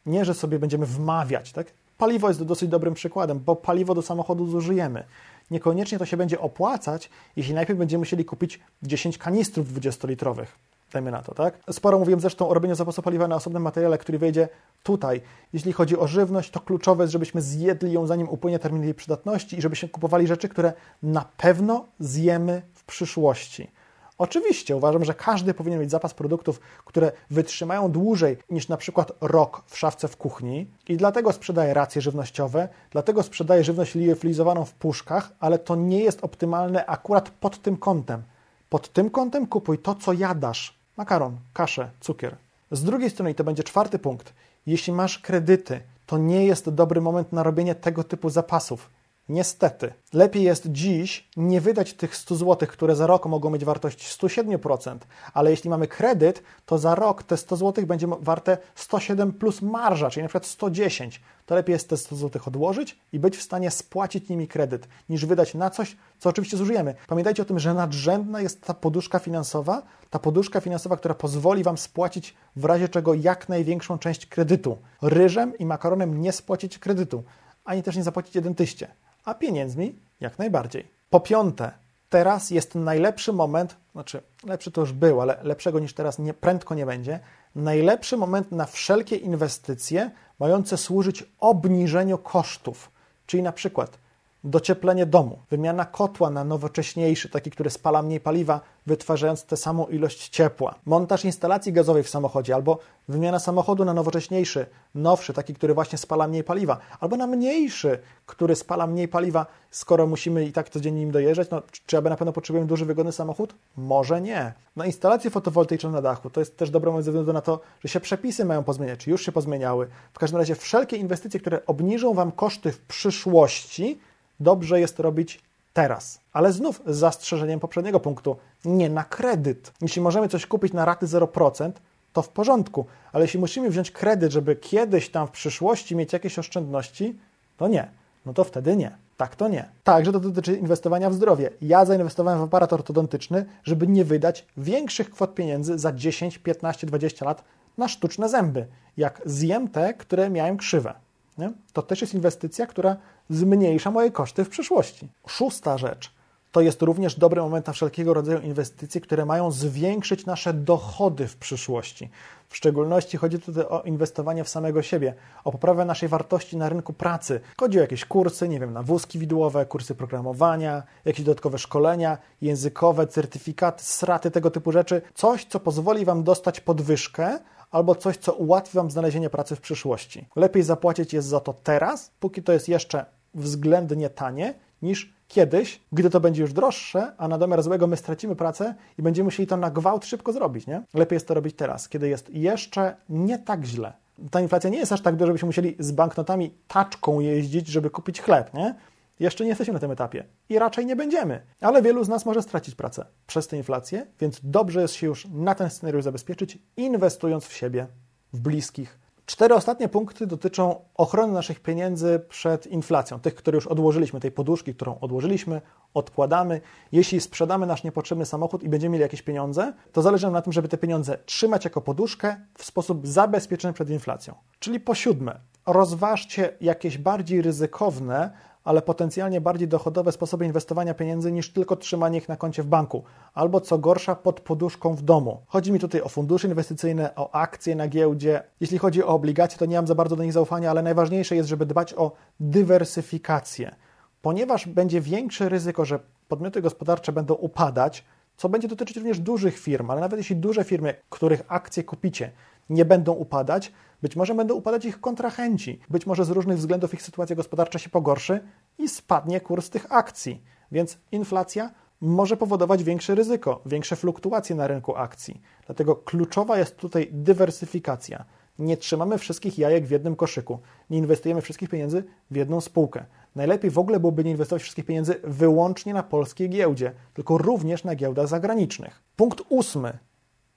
Nie, 0.06 0.24
że 0.24 0.34
sobie 0.34 0.58
będziemy 0.58 0.86
wmawiać, 0.86 1.52
tak? 1.52 1.66
Paliwo 1.98 2.28
jest 2.28 2.44
dosyć 2.44 2.68
dobrym 2.68 2.94
przykładem, 2.94 3.40
bo 3.40 3.56
paliwo 3.56 3.94
do 3.94 4.02
samochodu 4.02 4.46
zużyjemy 4.46 5.04
niekoniecznie 5.50 5.98
to 5.98 6.06
się 6.06 6.16
będzie 6.16 6.40
opłacać, 6.40 7.10
jeśli 7.36 7.54
najpierw 7.54 7.78
będziemy 7.78 7.98
musieli 7.98 8.24
kupić 8.24 8.60
10 8.82 9.18
kanistrów 9.18 9.72
20-litrowych. 9.72 10.46
Dajmy 10.92 11.10
na 11.10 11.22
to, 11.22 11.34
tak? 11.34 11.58
Sporo 11.70 11.98
mówiłem 11.98 12.20
zresztą 12.20 12.48
o 12.48 12.54
robieniu 12.54 12.74
zapasu 12.74 13.02
paliwa 13.02 13.28
na 13.28 13.36
osobnym 13.36 13.62
materiale, 13.62 13.98
który 13.98 14.18
wejdzie 14.18 14.48
tutaj. 14.82 15.20
Jeśli 15.52 15.72
chodzi 15.72 15.98
o 15.98 16.06
żywność, 16.06 16.50
to 16.50 16.60
kluczowe 16.60 17.04
jest, 17.04 17.12
żebyśmy 17.12 17.42
zjedli 17.42 17.92
ją 17.92 18.06
zanim 18.06 18.28
upłynie 18.28 18.58
termin 18.58 18.82
jej 18.82 18.94
przydatności 18.94 19.58
i 19.58 19.62
żebyśmy 19.62 19.88
kupowali 19.88 20.26
rzeczy, 20.26 20.48
które 20.48 20.72
na 21.02 21.24
pewno 21.36 21.86
zjemy 21.98 22.62
w 22.74 22.84
przyszłości. 22.84 23.70
Oczywiście 24.18 24.76
uważam, 24.76 25.04
że 25.04 25.14
każdy 25.14 25.54
powinien 25.54 25.80
mieć 25.80 25.90
zapas 25.90 26.14
produktów, 26.14 26.60
które 26.84 27.12
wytrzymają 27.30 27.90
dłużej 27.92 28.36
niż 28.50 28.68
na 28.68 28.76
przykład 28.76 29.12
rok 29.20 29.62
w 29.66 29.78
szafce 29.78 30.08
w 30.08 30.16
kuchni 30.16 30.70
i 30.88 30.96
dlatego 30.96 31.32
sprzedaję 31.32 31.74
racje 31.74 32.02
żywnościowe, 32.02 32.68
dlatego 32.90 33.22
sprzedaję 33.22 33.64
żywność 33.64 33.94
liofilizowaną 33.94 34.64
w 34.64 34.74
puszkach, 34.74 35.32
ale 35.40 35.58
to 35.58 35.76
nie 35.76 36.00
jest 36.00 36.24
optymalne 36.24 36.86
akurat 36.86 37.30
pod 37.30 37.62
tym 37.62 37.76
kątem. 37.76 38.22
Pod 38.68 38.92
tym 38.92 39.10
kątem 39.10 39.46
kupuj 39.46 39.78
to, 39.78 39.94
co 39.94 40.12
jadasz. 40.12 40.79
Makaron, 41.00 41.36
kaszę, 41.52 41.90
cukier. 42.00 42.36
Z 42.70 42.84
drugiej 42.84 43.10
strony, 43.10 43.30
i 43.30 43.34
to 43.34 43.44
będzie 43.44 43.62
czwarty 43.62 43.98
punkt, 43.98 44.32
jeśli 44.66 44.92
masz 44.92 45.18
kredyty, 45.18 45.80
to 46.06 46.18
nie 46.18 46.46
jest 46.46 46.70
dobry 46.70 47.00
moment 47.00 47.32
na 47.32 47.42
robienie 47.42 47.74
tego 47.74 48.04
typu 48.04 48.30
zapasów. 48.30 48.90
Niestety, 49.30 49.92
lepiej 50.12 50.42
jest 50.42 50.66
dziś 50.72 51.28
nie 51.36 51.60
wydać 51.60 51.94
tych 51.94 52.16
100 52.16 52.36
zł, 52.36 52.68
które 52.68 52.96
za 52.96 53.06
rok 53.06 53.26
mogą 53.26 53.50
mieć 53.50 53.64
wartość 53.64 54.18
107%, 54.18 54.98
ale 55.34 55.50
jeśli 55.50 55.70
mamy 55.70 55.88
kredyt, 55.88 56.42
to 56.66 56.78
za 56.78 56.94
rok 56.94 57.22
te 57.22 57.36
100 57.36 57.56
zł 57.56 57.86
będzie 57.86 58.06
warte 58.20 58.58
107 58.74 59.32
plus 59.32 59.62
marża, 59.62 60.10
czyli 60.10 60.22
na 60.22 60.28
przykład 60.28 60.46
110. 60.46 61.20
To 61.46 61.54
lepiej 61.54 61.72
jest 61.72 61.88
te 61.88 61.96
100 61.96 62.16
zł 62.16 62.42
odłożyć 62.46 62.98
i 63.12 63.18
być 63.18 63.36
w 63.36 63.42
stanie 63.42 63.70
spłacić 63.70 64.28
nimi 64.28 64.48
kredyt, 64.48 64.88
niż 65.08 65.26
wydać 65.26 65.54
na 65.54 65.70
coś, 65.70 65.96
co 66.18 66.28
oczywiście 66.28 66.56
zużyjemy. 66.56 66.94
Pamiętajcie 67.06 67.42
o 67.42 67.46
tym, 67.46 67.58
że 67.58 67.74
nadrzędna 67.74 68.40
jest 68.40 68.60
ta 68.60 68.74
poduszka 68.74 69.18
finansowa, 69.18 69.82
ta 70.10 70.18
poduszka 70.18 70.60
finansowa, 70.60 70.96
która 70.96 71.14
pozwoli 71.14 71.62
Wam 71.62 71.78
spłacić 71.78 72.34
w 72.56 72.64
razie 72.64 72.88
czego 72.88 73.14
jak 73.14 73.48
największą 73.48 73.98
część 73.98 74.26
kredytu. 74.26 74.78
Ryżem 75.02 75.58
i 75.58 75.66
makaronem 75.66 76.20
nie 76.20 76.32
spłacić 76.32 76.78
kredytu, 76.78 77.22
ani 77.64 77.82
też 77.82 77.96
nie 77.96 78.02
zapłacić 78.02 78.42
dentyście 78.42 78.88
a 79.24 79.34
pieniędzmi 79.34 79.98
jak 80.20 80.38
najbardziej. 80.38 80.88
Po 81.10 81.20
piąte, 81.20 81.70
teraz 82.08 82.50
jest 82.50 82.74
najlepszy 82.74 83.32
moment, 83.32 83.76
znaczy 83.92 84.22
lepszy 84.44 84.70
to 84.70 84.80
już 84.80 84.92
był, 84.92 85.20
ale 85.20 85.38
lepszego 85.42 85.78
niż 85.78 85.94
teraz 85.94 86.18
nie, 86.18 86.34
prędko 86.34 86.74
nie 86.74 86.86
będzie, 86.86 87.20
najlepszy 87.54 88.16
moment 88.16 88.52
na 88.52 88.66
wszelkie 88.66 89.16
inwestycje 89.16 90.10
mające 90.38 90.76
służyć 90.76 91.24
obniżeniu 91.38 92.18
kosztów. 92.18 92.90
Czyli 93.26 93.42
na 93.42 93.52
przykład 93.52 93.98
docieplenie 94.44 95.06
domu, 95.06 95.38
wymiana 95.50 95.84
kotła 95.84 96.30
na 96.30 96.44
nowocześniejszy, 96.44 97.28
taki, 97.28 97.50
który 97.50 97.70
spala 97.70 98.02
mniej 98.02 98.20
paliwa, 98.20 98.60
wytwarzając 98.86 99.44
tę 99.44 99.56
samą 99.56 99.86
ilość 99.86 100.28
ciepła, 100.28 100.74
montaż 100.86 101.24
instalacji 101.24 101.72
gazowej 101.72 102.02
w 102.02 102.08
samochodzie, 102.08 102.54
albo 102.54 102.78
wymiana 103.08 103.38
samochodu 103.38 103.84
na 103.84 103.94
nowocześniejszy, 103.94 104.66
nowszy, 104.94 105.32
taki, 105.32 105.54
który 105.54 105.74
właśnie 105.74 105.98
spala 105.98 106.28
mniej 106.28 106.44
paliwa, 106.44 106.78
albo 107.00 107.16
na 107.16 107.26
mniejszy, 107.26 107.98
który 108.26 108.56
spala 108.56 108.86
mniej 108.86 109.08
paliwa, 109.08 109.46
skoro 109.70 110.06
musimy 110.06 110.44
i 110.44 110.52
tak 110.52 110.70
codziennie 110.70 111.00
nim 111.00 111.10
dojeżdżać, 111.10 111.50
no, 111.50 111.62
czy 111.86 111.98
aby 111.98 112.10
na 112.10 112.16
pewno 112.16 112.32
potrzebujemy 112.32 112.68
duży, 112.68 112.84
wygodny 112.84 113.12
samochód? 113.12 113.54
Może 113.76 114.20
nie. 114.20 114.52
No 114.76 114.84
instalacje 114.84 115.30
fotowoltaiczne 115.30 115.90
na 115.90 116.02
dachu 116.02 116.30
to 116.30 116.40
jest 116.40 116.56
też 116.56 116.70
dobry 116.70 116.92
ze 116.92 117.10
względu 117.10 117.32
na 117.32 117.40
to, 117.40 117.60
że 117.80 117.88
się 117.88 118.00
przepisy 118.00 118.44
mają 118.44 118.64
pozmieniać, 118.64 119.00
czy 119.00 119.10
już 119.10 119.26
się 119.26 119.32
pozmieniały. 119.32 119.88
W 120.12 120.18
każdym 120.18 120.38
razie 120.38 120.54
wszelkie 120.54 120.96
inwestycje, 120.96 121.40
które 121.40 121.66
obniżą 121.66 122.14
Wam 122.14 122.32
koszty 122.32 122.72
w 122.72 122.80
przyszłości, 122.80 123.98
dobrze 124.40 124.80
jest 124.80 125.00
robić 125.00 125.40
teraz. 125.72 126.20
Ale 126.32 126.52
znów 126.52 126.82
z 126.86 126.96
zastrzeżeniem 126.96 127.60
poprzedniego 127.60 128.00
punktu, 128.00 128.36
nie 128.64 128.90
na 128.90 129.04
kredyt. 129.04 129.72
Jeśli 129.80 130.02
możemy 130.02 130.28
coś 130.28 130.46
kupić 130.46 130.72
na 130.72 130.84
raty 130.84 131.06
0%, 131.06 131.72
to 132.12 132.22
w 132.22 132.28
porządku, 132.28 132.86
ale 133.12 133.24
jeśli 133.24 133.40
musimy 133.40 133.70
wziąć 133.70 133.90
kredyt, 133.90 134.32
żeby 134.32 134.56
kiedyś 134.56 135.08
tam 135.08 135.26
w 135.26 135.30
przyszłości 135.30 135.96
mieć 135.96 136.12
jakieś 136.12 136.38
oszczędności, 136.38 137.18
to 137.56 137.68
nie. 137.68 137.88
No 138.26 138.34
to 138.34 138.44
wtedy 138.44 138.76
nie. 138.76 138.96
Tak 139.16 139.36
to 139.36 139.48
nie. 139.48 139.68
Także 139.84 140.12
to 140.12 140.20
dotyczy 140.20 140.56
inwestowania 140.56 141.10
w 141.10 141.14
zdrowie. 141.14 141.50
Ja 141.62 141.84
zainwestowałem 141.84 142.40
w 142.40 142.42
aparat 142.42 142.72
ortodontyczny, 142.72 143.46
żeby 143.64 143.86
nie 143.86 144.04
wydać 144.04 144.46
większych 144.56 145.10
kwot 145.10 145.34
pieniędzy 145.34 145.78
za 145.78 145.92
10, 145.92 146.38
15, 146.38 146.86
20 146.86 147.24
lat 147.24 147.44
na 147.78 147.88
sztuczne 147.88 148.28
zęby, 148.28 148.66
jak 148.96 149.22
zjem 149.24 149.68
te, 149.68 149.94
które 149.94 150.30
miałem 150.30 150.56
krzywe. 150.56 150.94
Nie? 151.38 151.52
To 151.72 151.82
też 151.82 152.00
jest 152.00 152.14
inwestycja, 152.14 152.66
która 152.66 152.96
zmniejsza 153.30 153.90
moje 153.90 154.10
koszty 154.10 154.44
w 154.44 154.48
przyszłości. 154.48 155.08
Szósta 155.26 155.78
rzecz 155.78 156.12
to 156.52 156.60
jest 156.60 156.82
również 156.82 157.14
dobry 157.14 157.40
moment 157.40 157.66
na 157.66 157.72
wszelkiego 157.72 158.14
rodzaju 158.14 158.40
inwestycje, 158.40 159.00
które 159.00 159.26
mają 159.26 159.50
zwiększyć 159.50 160.26
nasze 160.26 160.54
dochody 160.54 161.28
w 161.28 161.36
przyszłości. 161.36 162.10
W 162.48 162.56
szczególności 162.56 163.16
chodzi 163.16 163.38
tutaj 163.38 163.64
o 163.64 163.82
inwestowanie 163.82 164.44
w 164.44 164.48
samego 164.48 164.82
siebie, 164.82 165.14
o 165.44 165.52
poprawę 165.52 165.84
naszej 165.84 166.08
wartości 166.08 166.56
na 166.56 166.68
rynku 166.68 166.92
pracy. 166.92 167.40
Chodzi 167.60 167.78
o 167.78 167.80
jakieś 167.80 168.04
kursy, 168.04 168.48
nie 168.48 168.60
wiem, 168.60 168.72
na 168.72 168.82
wózki 168.82 169.18
widłowe, 169.18 169.66
kursy 169.66 169.94
programowania, 169.94 170.82
jakieś 171.04 171.24
dodatkowe 171.24 171.58
szkolenia 171.58 172.18
językowe, 172.40 173.06
certyfikaty, 173.06 173.84
straty, 173.84 174.30
tego 174.30 174.50
typu 174.50 174.72
rzeczy. 174.72 175.02
Coś, 175.14 175.44
co 175.44 175.60
pozwoli 175.60 176.04
Wam 176.04 176.24
dostać 176.24 176.60
podwyżkę, 176.60 177.38
albo 177.70 177.94
coś, 177.94 178.16
co 178.16 178.32
ułatwi 178.32 178.76
Wam 178.76 178.90
znalezienie 178.90 179.30
pracy 179.30 179.56
w 179.56 179.60
przyszłości. 179.60 180.28
Lepiej 180.36 180.62
zapłacić 180.62 181.12
jest 181.12 181.28
za 181.28 181.40
to 181.40 181.52
teraz, 181.52 182.10
póki 182.20 182.42
to 182.42 182.52
jest 182.52 182.68
jeszcze 182.68 183.19
względnie 183.34 184.10
tanie, 184.10 184.54
niż 184.82 185.14
kiedyś, 185.28 185.80
gdy 185.92 186.10
to 186.10 186.20
będzie 186.20 186.42
już 186.42 186.52
droższe, 186.52 187.12
a 187.18 187.28
na 187.28 187.38
domiar 187.38 187.62
złego 187.62 187.86
my 187.86 187.96
stracimy 187.96 188.36
pracę 188.36 188.74
i 188.98 189.02
będziemy 189.02 189.24
musieli 189.24 189.46
to 189.46 189.56
na 189.56 189.70
gwałt 189.70 190.06
szybko 190.06 190.32
zrobić, 190.32 190.66
nie? 190.66 190.82
Lepiej 190.94 191.16
jest 191.16 191.28
to 191.28 191.34
robić 191.34 191.56
teraz, 191.56 191.88
kiedy 191.88 192.08
jest 192.08 192.30
jeszcze 192.30 192.96
nie 193.08 193.38
tak 193.38 193.64
źle. 193.64 193.92
Ta 194.30 194.40
inflacja 194.40 194.70
nie 194.70 194.78
jest 194.78 194.92
aż 194.92 195.00
tak 195.00 195.16
duża, 195.16 195.26
żebyśmy 195.26 195.46
musieli 195.46 195.76
z 195.78 195.92
banknotami 195.92 196.54
taczką 196.68 197.20
jeździć, 197.20 197.66
żeby 197.68 197.90
kupić 197.90 198.20
chleb, 198.20 198.54
nie? 198.54 198.74
Jeszcze 199.20 199.44
nie 199.44 199.48
jesteśmy 199.48 199.74
na 199.74 199.80
tym 199.80 199.90
etapie 199.90 200.24
i 200.48 200.58
raczej 200.58 200.86
nie 200.86 200.96
będziemy, 200.96 201.42
ale 201.60 201.82
wielu 201.82 202.04
z 202.04 202.08
nas 202.08 202.26
może 202.26 202.42
stracić 202.42 202.74
pracę 202.74 203.06
przez 203.26 203.48
tę 203.48 203.56
inflację, 203.56 204.06
więc 204.20 204.40
dobrze 204.42 204.82
jest 204.82 204.94
się 204.94 205.06
już 205.06 205.28
na 205.30 205.54
ten 205.54 205.70
scenariusz 205.70 206.04
zabezpieczyć, 206.04 206.58
inwestując 206.76 207.44
w 207.44 207.52
siebie, 207.52 207.86
w 208.32 208.40
bliskich, 208.40 208.99
Cztery 209.30 209.54
ostatnie 209.54 209.88
punkty 209.88 210.26
dotyczą 210.26 210.80
ochrony 210.94 211.32
naszych 211.32 211.60
pieniędzy 211.60 212.20
przed 212.28 212.66
inflacją, 212.66 213.20
tych, 213.20 213.34
które 213.34 213.56
już 213.56 213.66
odłożyliśmy, 213.66 214.20
tej 214.20 214.30
poduszki, 214.30 214.74
którą 214.74 214.98
odłożyliśmy, 215.00 215.60
odkładamy. 215.94 216.60
Jeśli 216.92 217.20
sprzedamy 217.20 217.66
nasz 217.66 217.84
niepotrzebny 217.84 218.26
samochód 218.26 218.62
i 218.62 218.68
będziemy 218.68 218.92
mieli 218.92 219.02
jakieś 219.02 219.22
pieniądze, 219.22 219.72
to 219.92 220.02
zależy 220.02 220.26
nam 220.26 220.32
na 220.32 220.42
tym, 220.42 220.52
żeby 220.52 220.68
te 220.68 220.78
pieniądze 220.78 221.18
trzymać 221.26 221.64
jako 221.64 221.80
poduszkę 221.80 222.36
w 222.58 222.64
sposób 222.64 223.06
zabezpieczony 223.06 223.74
przed 223.74 223.90
inflacją. 223.90 224.34
Czyli 224.58 224.80
po 224.80 224.94
siódme, 224.94 225.40
rozważcie 225.66 226.56
jakieś 226.60 226.98
bardziej 226.98 227.42
ryzykowne, 227.42 228.30
ale 228.64 228.82
potencjalnie 228.82 229.40
bardziej 229.40 229.68
dochodowe 229.68 230.12
sposoby 230.12 230.46
inwestowania 230.46 230.94
pieniędzy 230.94 231.32
niż 231.32 231.52
tylko 231.52 231.76
trzymanie 231.76 232.18
ich 232.18 232.28
na 232.28 232.36
koncie 232.36 232.62
w 232.62 232.66
banku, 232.66 233.04
albo 233.34 233.60
co 233.60 233.78
gorsza 233.78 234.14
pod 234.14 234.40
poduszką 234.40 234.94
w 234.94 235.02
domu. 235.02 235.40
Chodzi 235.46 235.72
mi 235.72 235.78
tutaj 235.78 236.00
o 236.00 236.08
fundusze 236.08 236.48
inwestycyjne, 236.48 237.14
o 237.16 237.34
akcje 237.34 237.76
na 237.76 237.88
giełdzie. 237.88 238.42
Jeśli 238.60 238.78
chodzi 238.78 239.04
o 239.04 239.08
obligacje, 239.08 239.58
to 239.58 239.66
nie 239.66 239.76
mam 239.76 239.86
za 239.86 239.94
bardzo 239.94 240.16
do 240.16 240.22
nich 240.22 240.32
zaufania, 240.32 240.70
ale 240.70 240.82
najważniejsze 240.82 241.36
jest, 241.36 241.48
żeby 241.48 241.66
dbać 241.66 241.94
o 241.94 242.12
dywersyfikację. 242.40 243.74
Ponieważ 244.22 244.66
będzie 244.66 245.00
większe 245.00 245.48
ryzyko, 245.48 245.84
że 245.84 245.98
podmioty 246.28 246.62
gospodarcze 246.62 247.12
będą 247.12 247.34
upadać, 247.34 248.04
co 248.36 248.48
będzie 248.48 248.68
dotyczyć 248.68 248.96
również 248.96 249.18
dużych 249.18 249.58
firm, 249.58 249.90
ale 249.90 250.00
nawet 250.00 250.18
jeśli 250.18 250.36
duże 250.36 250.64
firmy, 250.64 250.94
których 251.10 251.42
akcje 251.48 251.84
kupicie, 251.84 252.30
nie 252.70 252.84
będą 252.84 253.12
upadać, 253.12 253.72
być 254.02 254.16
może 254.16 254.34
będą 254.34 254.54
upadać 254.54 254.84
ich 254.84 255.00
kontrahenci, 255.00 255.80
być 255.90 256.06
może 256.06 256.24
z 256.24 256.30
różnych 256.30 256.58
względów 256.58 256.94
ich 256.94 257.02
sytuacja 257.02 257.36
gospodarcza 257.36 257.78
się 257.78 257.90
pogorszy 257.90 258.40
i 258.78 258.88
spadnie 258.88 259.40
kurs 259.40 259.70
tych 259.70 259.92
akcji. 259.92 260.42
Więc 260.72 260.98
inflacja 261.12 261.70
może 262.00 262.36
powodować 262.36 262.84
większe 262.84 263.14
ryzyko, 263.14 263.62
większe 263.66 263.96
fluktuacje 263.96 264.56
na 264.56 264.66
rynku 264.66 264.96
akcji. 264.96 265.40
Dlatego 265.66 265.96
kluczowa 265.96 266.58
jest 266.58 266.76
tutaj 266.76 267.08
dywersyfikacja. 267.12 268.24
Nie 268.58 268.76
trzymamy 268.76 269.18
wszystkich 269.18 269.58
jajek 269.58 269.86
w 269.86 269.90
jednym 269.90 270.16
koszyku, 270.16 270.58
nie 270.90 270.98
inwestujemy 270.98 271.40
wszystkich 271.40 271.68
pieniędzy 271.68 272.04
w 272.30 272.36
jedną 272.36 272.60
spółkę. 272.60 273.04
Najlepiej 273.36 273.70
w 273.70 273.78
ogóle 273.78 274.00
byłoby 274.00 274.24
nie 274.24 274.30
inwestować 274.30 274.62
wszystkich 274.62 274.84
pieniędzy 274.84 275.14
wyłącznie 275.24 275.94
na 275.94 276.02
polskiej 276.02 276.50
giełdzie, 276.50 276.92
tylko 277.14 277.38
również 277.38 277.84
na 277.84 277.94
giełdach 277.94 278.28
zagranicznych. 278.28 279.02
Punkt 279.16 279.42
ósmy. 279.48 279.98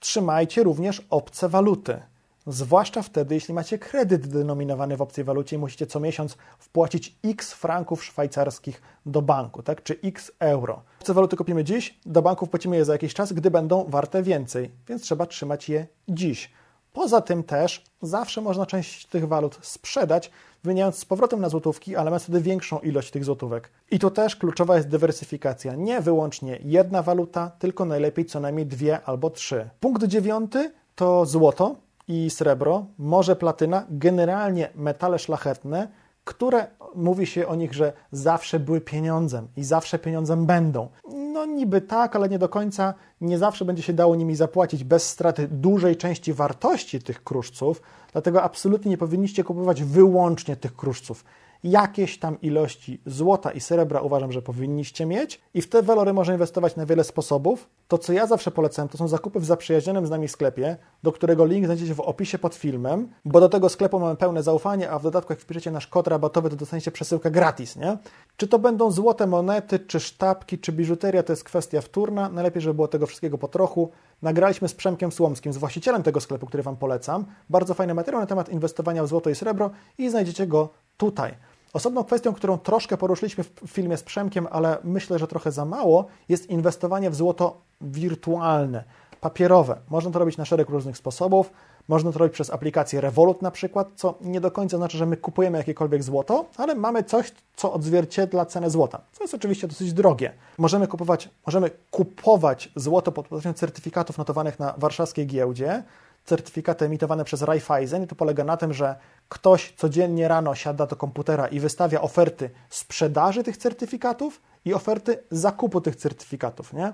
Trzymajcie 0.03 0.63
również 0.63 1.01
obce 1.10 1.50
waluty. 1.50 2.01
Zwłaszcza 2.48 3.01
wtedy, 3.01 3.36
jeśli 3.36 3.53
macie 3.53 3.77
kredyt 3.79 4.27
denominowany 4.27 4.98
w 4.98 5.01
obcej 5.01 5.24
walucie 5.24 5.55
i 5.55 5.60
musicie 5.60 5.88
co 5.88 6.00
miesiąc 6.00 6.38
wpłacić 6.60 7.15
x 7.24 7.53
franków 7.53 8.03
szwajcarskich 8.03 8.81
do 9.05 9.22
banku, 9.22 9.63
tak? 9.63 9.83
czy 9.83 10.00
x 10.03 10.31
euro. 10.39 10.81
Obce 11.00 11.13
waluty 11.13 11.38
kupimy 11.38 11.63
dziś, 11.63 12.00
do 12.05 12.22
banków 12.22 12.50
płacimy 12.50 12.75
je 12.75 12.86
za 12.86 12.93
jakiś 12.93 13.13
czas, 13.13 13.33
gdy 13.33 13.51
będą 13.51 13.86
warte 13.89 14.24
więcej, 14.24 14.72
więc 14.88 15.01
trzeba 15.01 15.25
trzymać 15.25 15.69
je 15.69 15.88
dziś. 16.10 16.51
Poza 16.94 17.22
tym 17.22 17.44
też 17.44 17.84
zawsze 18.02 18.42
można 18.42 18.66
część 18.66 19.06
tych 19.06 19.28
walut 19.28 19.60
sprzedać, 19.62 20.32
wymieniając 20.64 20.98
z 20.98 21.06
powrotem 21.06 21.42
na 21.42 21.50
złotówki, 21.50 21.96
ale 21.96 22.10
mając 22.10 22.24
wtedy 22.24 22.42
większą 22.42 22.80
ilość 22.80 23.12
tych 23.12 23.26
złotówek. 23.26 23.72
I 23.92 24.00
tu 24.00 24.12
też 24.12 24.36
kluczowa 24.36 24.76
jest 24.76 24.88
dywersyfikacja. 24.88 25.76
Nie 25.76 26.02
wyłącznie 26.02 26.60
jedna 26.64 27.02
waluta, 27.02 27.52
tylko 27.60 27.86
najlepiej 27.86 28.26
co 28.26 28.40
najmniej 28.40 28.66
dwie 28.66 29.02
albo 29.06 29.30
trzy. 29.30 29.70
Punkt 29.80 30.04
dziewiąty 30.04 30.72
to 30.96 31.26
złoto 31.26 31.76
i 32.08 32.30
srebro, 32.30 32.86
może 32.98 33.36
platyna, 33.36 33.86
generalnie 33.90 34.70
metale 34.76 35.20
szlachetne, 35.20 35.88
które 36.24 36.68
mówi 36.96 37.26
się 37.26 37.48
o 37.48 37.56
nich, 37.56 37.74
że 37.74 37.94
zawsze 38.12 38.60
były 38.60 38.82
pieniądzem 38.82 39.48
i 39.58 39.64
zawsze 39.64 40.00
pieniądzem 40.00 40.46
będą. 40.46 40.90
No 41.34 41.46
niby 41.46 41.82
tak, 41.82 42.16
ale 42.16 42.30
nie 42.30 42.40
do 42.40 42.50
końca. 42.50 42.94
Nie 43.22 43.38
zawsze 43.38 43.66
będzie 43.66 43.84
się 43.84 43.94
dało 43.94 44.16
nimi 44.16 44.36
zapłacić 44.36 44.84
bez 44.84 45.10
straty 45.10 45.48
dużej 45.48 45.96
części 45.96 46.34
wartości 46.34 47.02
tych 47.02 47.24
kruszców, 47.24 47.82
dlatego 48.12 48.44
absolutnie 48.44 48.92
nie 48.92 48.98
powinniście 48.98 49.44
kupować 49.44 49.84
wyłącznie 49.84 50.56
tych 50.56 50.76
kruszców 50.76 51.24
jakieś 51.63 52.20
tam 52.20 52.41
ilości 52.41 53.01
złota 53.05 53.51
i 53.51 53.60
srebra 53.60 54.01
uważam, 54.01 54.32
że 54.32 54.41
powinniście 54.41 55.05
mieć 55.05 55.41
i 55.53 55.62
w 55.62 55.70
te 55.70 55.84
walory 55.84 56.13
można 56.13 56.34
inwestować 56.34 56.75
na 56.75 56.86
wiele 56.86 57.03
sposobów. 57.03 57.70
To, 57.88 57.98
co 57.98 58.13
ja 58.13 58.27
zawsze 58.27 58.51
polecam, 58.51 58.88
to 58.88 58.98
są 58.98 59.08
zakupy 59.08 59.39
w 59.39 59.46
zaprzyjaźnionym 59.46 60.08
z 60.08 60.10
nami 60.10 60.27
sklepie, 60.27 60.77
do 61.03 61.12
którego 61.12 61.46
link 61.46 61.65
znajdziecie 61.65 61.96
w 61.96 62.00
opisie 62.00 62.38
pod 62.38 62.55
filmem, 62.55 63.10
bo 63.25 63.39
do 63.39 63.50
tego 63.50 63.70
sklepu 63.70 64.00
mamy 64.00 64.15
pełne 64.15 64.43
zaufanie, 64.43 64.91
a 64.91 65.00
w 65.00 65.03
dodatku 65.03 65.34
jak 65.34 65.39
wpiszecie 65.39 65.72
nasz 65.72 65.88
kod 65.88 66.08
rabatowy, 66.08 66.50
to 66.50 66.55
dostaniecie 66.55 66.91
przesyłkę 66.91 67.32
gratis, 67.32 67.75
nie? 67.75 67.98
Czy 68.38 68.48
to 68.48 68.60
będą 68.60 68.91
złote 68.91 69.27
monety, 69.27 69.79
czy 69.79 70.00
sztabki, 70.00 70.60
czy 70.60 70.72
biżuteria, 70.72 71.24
to 71.24 71.34
jest 71.34 71.43
kwestia 71.43 71.82
wtórna. 71.82 72.29
Najlepiej, 72.29 72.62
żeby 72.62 72.74
było 72.74 72.88
tego 72.88 73.08
wszystkiego 73.08 73.38
po 73.38 73.48
trochu. 73.48 73.91
Nagraliśmy 74.22 74.67
z 74.67 74.74
Przemkiem 74.74 75.12
Słomskim, 75.12 75.53
z 75.53 75.58
właścicielem 75.58 76.03
tego 76.03 76.22
sklepu, 76.22 76.46
który 76.46 76.63
Wam 76.63 76.77
polecam. 76.77 77.25
Bardzo 77.50 77.74
fajny 77.74 77.93
materiał 77.93 78.22
na 78.22 78.27
temat 78.27 78.50
inwestowania 78.50 79.03
w 79.03 79.08
złoto 79.08 79.29
i 79.29 79.36
srebro 79.36 79.72
i 79.98 80.10
znajdziecie 80.10 80.48
go 80.48 80.70
tutaj. 80.98 81.34
Osobną 81.74 82.03
kwestią, 82.03 82.34
którą 82.34 82.58
troszkę 82.58 82.98
poruszyliśmy 82.98 83.44
w 83.44 83.53
filmie 83.68 83.98
z 83.98 84.03
Przemkiem, 84.03 84.48
ale 84.51 84.77
myślę, 84.84 85.20
że 85.20 85.27
trochę 85.27 85.51
za 85.51 85.65
mało, 85.65 86.06
jest 86.30 86.50
inwestowanie 86.50 87.10
w 87.10 87.15
złoto 87.15 87.62
wirtualne, 87.82 88.84
papierowe. 89.22 89.77
Można 89.89 90.12
to 90.12 90.20
robić 90.20 90.38
na 90.38 90.46
szereg 90.46 90.70
różnych 90.70 90.98
sposobów. 90.98 91.51
Można 91.88 92.12
to 92.12 92.20
robić 92.20 92.34
przez 92.34 92.50
aplikację 92.50 93.01
Revolut 93.01 93.42
na 93.42 93.51
przykład, 93.51 93.88
co 93.96 94.15
nie 94.22 94.42
do 94.42 94.51
końca 94.51 94.77
znaczy, 94.77 94.98
że 94.98 95.06
my 95.06 95.18
kupujemy 95.18 95.58
jakiekolwiek 95.58 96.03
złoto, 96.03 96.46
ale 96.58 96.75
mamy 96.75 97.03
coś, 97.03 97.32
co 97.56 97.74
odzwierciedla 97.74 98.46
cenę 98.46 98.70
złota, 98.70 99.01
co 99.12 99.24
jest 99.24 99.34
oczywiście 99.34 99.68
dosyć 99.68 99.94
drogie. 99.94 100.34
Możemy 100.58 100.88
kupować, 100.88 101.30
możemy 101.46 101.72
kupować 101.92 102.72
złoto 102.75 103.12
pod 103.12 103.27
postacią 103.27 103.53
certyfikatów 103.53 104.18
notowanych 104.18 104.60
na 104.60 104.74
warszawskiej 104.77 105.27
giełdzie, 105.27 105.84
certyfikaty 106.25 106.86
emitowane 106.86 107.25
przez 107.25 107.42
Raiffeisen 107.42 108.03
i 108.03 108.08
to 108.08 108.15
polega 108.15 108.44
na 108.44 108.58
tym, 108.58 108.74
że 108.74 108.96
ktoś 109.30 109.74
codziennie 109.77 110.27
rano 110.27 110.56
siada 110.56 110.86
do 110.86 110.96
komputera 110.96 111.48
i 111.48 111.60
wystawia 111.60 112.01
oferty 112.01 112.50
sprzedaży 112.70 113.44
tych 113.44 113.58
certyfikatów 113.58 114.42
i 114.65 114.74
oferty 114.74 115.24
zakupu 115.32 115.82
tych 115.82 115.96
certyfikatów, 115.96 116.74
nie? 116.74 116.94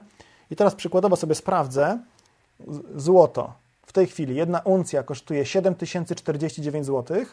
I 0.51 0.55
teraz 0.55 0.75
przykładowo 0.75 1.15
sobie 1.15 1.35
sprawdzę 1.35 1.99
złoto. 2.95 3.53
W 3.85 3.93
tej 3.93 4.07
chwili 4.07 4.35
jedna 4.35 4.59
uncja 4.59 5.03
kosztuje 5.03 5.45
7049 5.45 6.85
zł. 6.85 7.25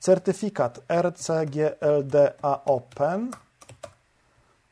Certyfikat 0.00 0.80
RCGLDA 1.02 2.64
Open 2.64 3.30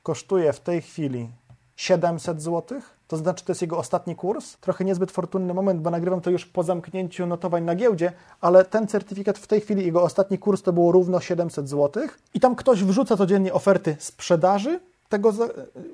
kosztuje 0.02 0.52
w 0.52 0.60
tej 0.60 0.82
chwili 0.82 1.30
700 1.76 2.42
zł. 2.42 2.80
To 3.10 3.16
znaczy, 3.16 3.44
to 3.44 3.50
jest 3.50 3.62
jego 3.62 3.78
ostatni 3.78 4.16
kurs. 4.16 4.56
Trochę 4.56 4.84
niezbyt 4.84 5.10
fortunny 5.10 5.54
moment, 5.54 5.80
bo 5.80 5.90
nagrywam 5.90 6.20
to 6.20 6.30
już 6.30 6.46
po 6.46 6.62
zamknięciu 6.62 7.26
notowań 7.26 7.64
na 7.64 7.74
giełdzie, 7.74 8.12
ale 8.40 8.64
ten 8.64 8.86
certyfikat 8.86 9.38
w 9.38 9.46
tej 9.46 9.60
chwili, 9.60 9.86
jego 9.86 10.02
ostatni 10.02 10.38
kurs 10.38 10.62
to 10.62 10.72
było 10.72 10.92
równo 10.92 11.20
700 11.20 11.68
zł. 11.68 12.02
I 12.34 12.40
tam 12.40 12.56
ktoś 12.56 12.84
wrzuca 12.84 13.16
codziennie 13.16 13.52
oferty 13.52 13.96
sprzedaży 13.98 14.80
tego, 15.08 15.32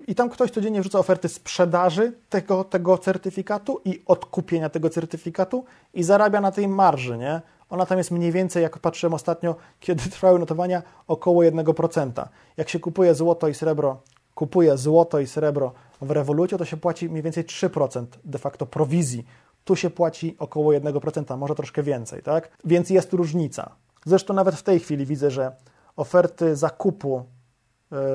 i 0.07 0.15
tam 0.15 0.31
ktoś 0.31 0.51
codziennie 0.51 0.81
wrzuca 0.81 0.99
oferty 0.99 1.29
sprzedaży 1.29 2.13
tego, 2.29 2.65
tego 2.65 2.99
certyfikatu 2.99 3.81
i 3.85 4.03
odkupienia 4.07 4.69
tego 4.69 4.91
certyfikatu 4.91 5.65
i 5.95 6.03
zarabia 6.03 6.41
na 6.41 6.53
tej 6.53 6.69
marży, 6.69 7.19
nie? 7.19 7.41
Ona 7.71 7.87
tam 7.87 7.99
jest 7.99 8.11
mniej 8.11 8.33
więcej, 8.33 8.63
jak 8.63 8.79
patrzyłem 8.79 9.15
ostatnio, 9.15 9.57
kiedy 9.81 10.11
trwały 10.11 10.39
notowania, 10.39 10.83
około 11.07 11.43
1%. 11.43 12.27
Jak 12.57 12.69
się 12.69 12.81
kupuje 12.81 13.15
złoto 13.15 13.49
i 13.49 13.55
srebro, 13.55 14.01
kupuje 14.37 14.79
złoto 14.79 15.21
i 15.21 15.27
srebro 15.27 15.73
w 16.01 16.11
rewolucie, 16.11 16.59
to 16.59 16.65
się 16.65 16.77
płaci 16.77 17.09
mniej 17.09 17.23
więcej 17.23 17.45
3% 17.45 18.07
de 18.25 18.39
facto 18.39 18.67
prowizji. 18.67 19.27
Tu 19.65 19.77
się 19.77 19.91
płaci 19.91 20.37
około 20.39 20.73
1%, 20.73 21.39
może 21.39 21.55
troszkę 21.55 21.83
więcej, 21.83 22.23
tak? 22.23 22.49
Więc 22.65 22.91
jest 22.91 23.13
różnica. 23.13 23.71
Zresztą 24.05 24.35
nawet 24.35 24.55
w 24.55 24.63
tej 24.63 24.81
chwili 24.81 25.07
widzę, 25.07 25.31
że 25.31 25.53
oferty 25.97 26.57
zakupu 26.57 27.25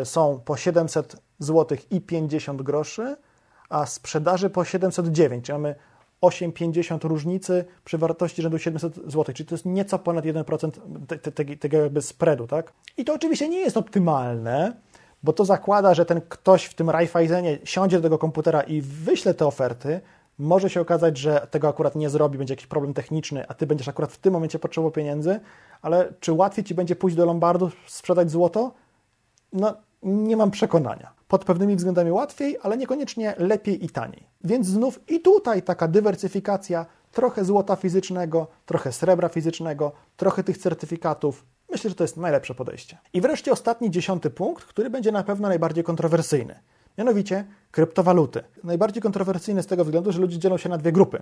y, 0.01 0.05
są 0.05 0.39
po 0.45 0.57
700 0.57 1.15
zł 1.39 1.77
i 1.91 2.01
50 2.01 2.61
groszy, 2.61 3.15
a 3.69 3.85
sprzedaży 3.85 4.49
po 4.49 4.65
709, 4.65 5.45
czyli 5.45 5.53
mamy 5.53 5.75
8,50 6.21 7.07
różnicy 7.07 7.65
przy 7.85 7.97
wartości 7.97 8.41
rzędu 8.41 8.59
700 8.59 8.95
zł, 8.95 9.23
czyli 9.35 9.49
to 9.49 9.55
jest 9.55 9.65
nieco 9.65 9.99
ponad 9.99 10.25
1% 10.25 10.71
te, 11.07 11.17
te, 11.17 11.45
tego 11.55 11.77
jakby 11.77 12.01
spreadu, 12.01 12.47
tak? 12.47 12.73
I 12.97 13.05
to 13.05 13.13
oczywiście 13.13 13.49
nie 13.49 13.59
jest 13.59 13.77
optymalne, 13.77 14.73
bo 15.23 15.33
to 15.33 15.45
zakłada, 15.45 15.93
że 15.93 16.05
ten 16.05 16.21
ktoś 16.29 16.65
w 16.65 16.73
tym 16.73 16.89
Raiffeisenie 16.89 17.59
siądzie 17.63 17.97
do 17.97 18.03
tego 18.03 18.17
komputera 18.17 18.61
i 18.61 18.81
wyśle 18.81 19.33
te 19.33 19.45
oferty, 19.45 20.01
może 20.39 20.69
się 20.69 20.81
okazać, 20.81 21.17
że 21.17 21.47
tego 21.51 21.67
akurat 21.67 21.95
nie 21.95 22.09
zrobi, 22.09 22.37
będzie 22.37 22.51
jakiś 22.53 22.67
problem 22.67 22.93
techniczny, 22.93 23.47
a 23.47 23.53
ty 23.53 23.67
będziesz 23.67 23.87
akurat 23.87 24.11
w 24.11 24.17
tym 24.17 24.33
momencie 24.33 24.59
potrzebował 24.59 24.91
pieniędzy, 24.91 25.39
ale 25.81 26.13
czy 26.19 26.33
łatwiej 26.33 26.65
ci 26.65 26.75
będzie 26.75 26.95
pójść 26.95 27.17
do 27.17 27.25
Lombardu, 27.25 27.71
sprzedać 27.87 28.31
złoto? 28.31 28.71
No, 29.53 29.73
nie 30.03 30.37
mam 30.37 30.51
przekonania. 30.51 31.13
Pod 31.27 31.45
pewnymi 31.45 31.75
względami 31.75 32.11
łatwiej, 32.11 32.57
ale 32.63 32.77
niekoniecznie 32.77 33.35
lepiej 33.37 33.85
i 33.85 33.89
taniej. 33.89 34.23
Więc 34.43 34.67
znów 34.67 34.99
i 35.09 35.19
tutaj 35.19 35.61
taka 35.61 35.87
dywersyfikacja, 35.87 36.85
trochę 37.11 37.45
złota 37.45 37.75
fizycznego, 37.75 38.47
trochę 38.65 38.91
srebra 38.91 39.29
fizycznego, 39.29 39.91
trochę 40.17 40.43
tych 40.43 40.57
certyfikatów. 40.57 41.45
Myślę, 41.71 41.89
że 41.89 41.95
to 41.95 42.03
jest 42.03 42.17
najlepsze 42.17 42.55
podejście. 42.55 42.97
I 43.13 43.21
wreszcie 43.21 43.51
ostatni, 43.51 43.91
dziesiąty 43.91 44.29
punkt, 44.29 44.63
który 44.63 44.89
będzie 44.89 45.11
na 45.11 45.23
pewno 45.23 45.47
najbardziej 45.47 45.83
kontrowersyjny. 45.83 46.59
Mianowicie 46.97 47.45
kryptowaluty. 47.71 48.43
Najbardziej 48.63 49.03
kontrowersyjny 49.03 49.63
z 49.63 49.67
tego 49.67 49.85
względu, 49.85 50.11
że 50.11 50.19
ludzie 50.21 50.39
dzielą 50.39 50.57
się 50.57 50.69
na 50.69 50.77
dwie 50.77 50.91
grupy. 50.91 51.21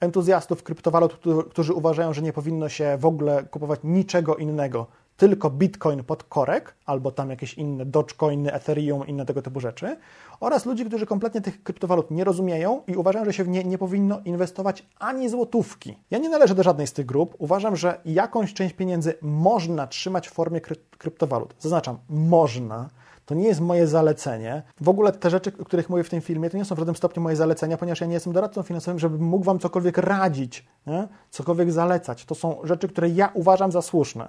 Entuzjastów 0.00 0.62
kryptowalut, 0.62 1.20
którzy 1.50 1.72
uważają, 1.72 2.12
że 2.12 2.22
nie 2.22 2.32
powinno 2.32 2.68
się 2.68 2.96
w 3.00 3.06
ogóle 3.06 3.44
kupować 3.50 3.80
niczego 3.84 4.36
innego 4.36 4.86
tylko 5.16 5.50
Bitcoin 5.50 6.04
pod 6.04 6.24
korek, 6.24 6.74
albo 6.86 7.10
tam 7.10 7.30
jakieś 7.30 7.54
inne 7.54 7.86
Dogecoiny, 7.86 8.52
Ethereum, 8.52 9.06
inne 9.06 9.26
tego 9.26 9.42
typu 9.42 9.60
rzeczy, 9.60 9.96
oraz 10.40 10.66
ludzi, 10.66 10.84
którzy 10.84 11.06
kompletnie 11.06 11.40
tych 11.40 11.62
kryptowalut 11.62 12.10
nie 12.10 12.24
rozumieją 12.24 12.82
i 12.86 12.96
uważają, 12.96 13.24
że 13.24 13.32
się 13.32 13.44
w 13.44 13.48
nie 13.48 13.64
nie 13.64 13.78
powinno 13.78 14.20
inwestować 14.24 14.86
ani 14.98 15.28
złotówki. 15.28 15.98
Ja 16.10 16.18
nie 16.18 16.28
należę 16.28 16.54
do 16.54 16.62
żadnej 16.62 16.86
z 16.86 16.92
tych 16.92 17.06
grup. 17.06 17.34
Uważam, 17.38 17.76
że 17.76 18.00
jakąś 18.04 18.54
część 18.54 18.74
pieniędzy 18.74 19.14
można 19.22 19.86
trzymać 19.86 20.28
w 20.28 20.32
formie 20.32 20.60
kry 20.60 20.76
kryptowalut. 20.98 21.54
Zaznaczam, 21.58 21.98
można. 22.08 22.88
To 23.26 23.34
nie 23.34 23.44
jest 23.44 23.60
moje 23.60 23.86
zalecenie. 23.86 24.62
W 24.80 24.88
ogóle 24.88 25.12
te 25.12 25.30
rzeczy, 25.30 25.52
o 25.60 25.64
których 25.64 25.90
mówię 25.90 26.04
w 26.04 26.10
tym 26.10 26.20
filmie, 26.20 26.50
to 26.50 26.56
nie 26.56 26.64
są 26.64 26.74
w 26.74 26.78
żadnym 26.78 26.96
stopniu 26.96 27.22
moje 27.22 27.36
zalecenia, 27.36 27.76
ponieważ 27.76 28.00
ja 28.00 28.06
nie 28.06 28.14
jestem 28.14 28.32
doradcą 28.32 28.62
finansowym, 28.62 28.98
żebym 28.98 29.22
mógł 29.22 29.44
Wam 29.44 29.58
cokolwiek 29.58 29.98
radzić, 29.98 30.66
nie? 30.86 31.08
cokolwiek 31.30 31.72
zalecać. 31.72 32.24
To 32.24 32.34
są 32.34 32.58
rzeczy, 32.64 32.88
które 32.88 33.08
ja 33.08 33.30
uważam 33.34 33.72
za 33.72 33.82
słuszne. 33.82 34.28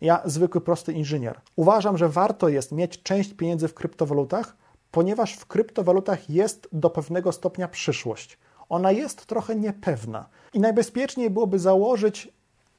Ja, 0.00 0.22
zwykły, 0.24 0.60
prosty 0.60 0.92
inżynier, 0.92 1.40
uważam, 1.56 1.98
że 1.98 2.08
warto 2.08 2.48
jest 2.48 2.72
mieć 2.72 3.02
część 3.02 3.34
pieniędzy 3.34 3.68
w 3.68 3.74
kryptowalutach, 3.74 4.56
ponieważ 4.90 5.34
w 5.34 5.46
kryptowalutach 5.46 6.30
jest 6.30 6.68
do 6.72 6.90
pewnego 6.90 7.32
stopnia 7.32 7.68
przyszłość. 7.68 8.38
Ona 8.68 8.92
jest 8.92 9.26
trochę 9.26 9.56
niepewna 9.56 10.28
i 10.52 10.60
najbezpieczniej 10.60 11.30
byłoby 11.30 11.58
założyć, 11.58 12.32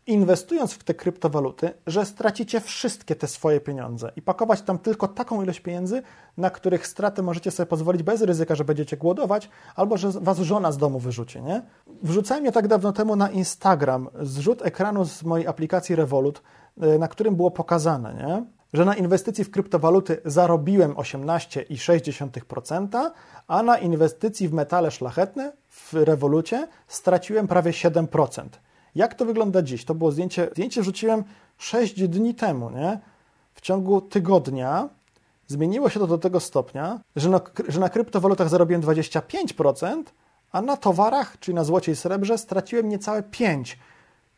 inwestując 0.08 0.74
w 0.74 0.84
te 0.84 0.94
kryptowaluty, 0.94 1.72
że 1.88 2.06
stracicie 2.06 2.62
wszystkie 2.62 3.16
te 3.16 3.28
swoje 3.28 3.60
pieniądze 3.60 4.12
i 4.16 4.22
pakować 4.22 4.62
tam 4.62 4.80
tylko 4.80 5.08
taką 5.08 5.44
ilość 5.44 5.60
pieniędzy, 5.60 6.02
na 6.38 6.50
których 6.50 6.88
straty 6.88 7.24
możecie 7.24 7.52
sobie 7.52 7.68
pozwolić 7.68 8.04
bez 8.04 8.22
ryzyka, 8.22 8.56
że 8.56 8.66
będziecie 8.66 8.98
głodować, 8.98 9.50
albo 9.76 9.98
że 9.98 10.12
was 10.12 10.40
żona 10.40 10.72
z 10.72 10.78
domu 10.78 11.00
wyrzuci. 11.00 11.42
Nie? 11.42 11.62
Wrzucałem 12.04 12.46
je 12.46 12.52
tak 12.52 12.68
dawno 12.68 12.92
temu 12.92 13.16
na 13.16 13.30
Instagram 13.30 14.10
zrzut 14.22 14.66
ekranu 14.66 15.06
z 15.06 15.24
mojej 15.24 15.48
aplikacji 15.48 15.96
Revolut, 15.96 16.42
Y, 16.84 17.00
na 17.00 17.08
którym 17.08 17.36
było 17.36 17.52
pokazane, 17.52 18.14
nie? 18.14 18.44
że 18.74 18.86
na 18.86 18.96
inwestycji 18.96 19.44
w 19.44 19.52
kryptowaluty 19.52 20.22
zarobiłem 20.26 20.94
18,6%, 20.94 23.12
a 23.48 23.64
na 23.64 23.78
inwestycji 23.78 24.48
w 24.48 24.54
metale 24.54 24.92
szlachetne 24.92 25.54
w 25.70 25.94
rewolucie 25.94 26.68
straciłem 26.88 27.48
prawie 27.48 27.72
7%. 27.72 28.44
Jak 28.96 29.14
to 29.14 29.26
wygląda 29.26 29.62
dziś? 29.62 29.86
To 29.86 29.96
było 29.96 30.12
zdjęcie, 30.12 30.50
zdjęcie 30.52 30.82
wrzuciłem 30.82 31.24
6 31.58 32.08
dni 32.08 32.36
temu, 32.36 32.70
nie? 32.70 33.00
W 33.54 33.62
ciągu 33.62 34.02
tygodnia 34.02 34.90
zmieniło 35.48 35.90
się 35.90 36.00
to 36.00 36.08
do 36.08 36.18
tego 36.18 36.40
stopnia, 36.40 37.00
że 37.16 37.30
na, 37.30 37.42
że 37.68 37.80
na 37.80 37.90
kryptowalutach 37.90 38.50
zarobiłem 38.50 38.82
25%, 38.82 40.04
a 40.52 40.62
na 40.62 40.78
towarach, 40.78 41.40
czyli 41.40 41.56
na 41.56 41.64
złocie 41.64 41.92
i 41.92 41.96
srebrze, 41.96 42.38
straciłem 42.38 42.90
niecałe 42.90 43.22
5%. 43.22 43.76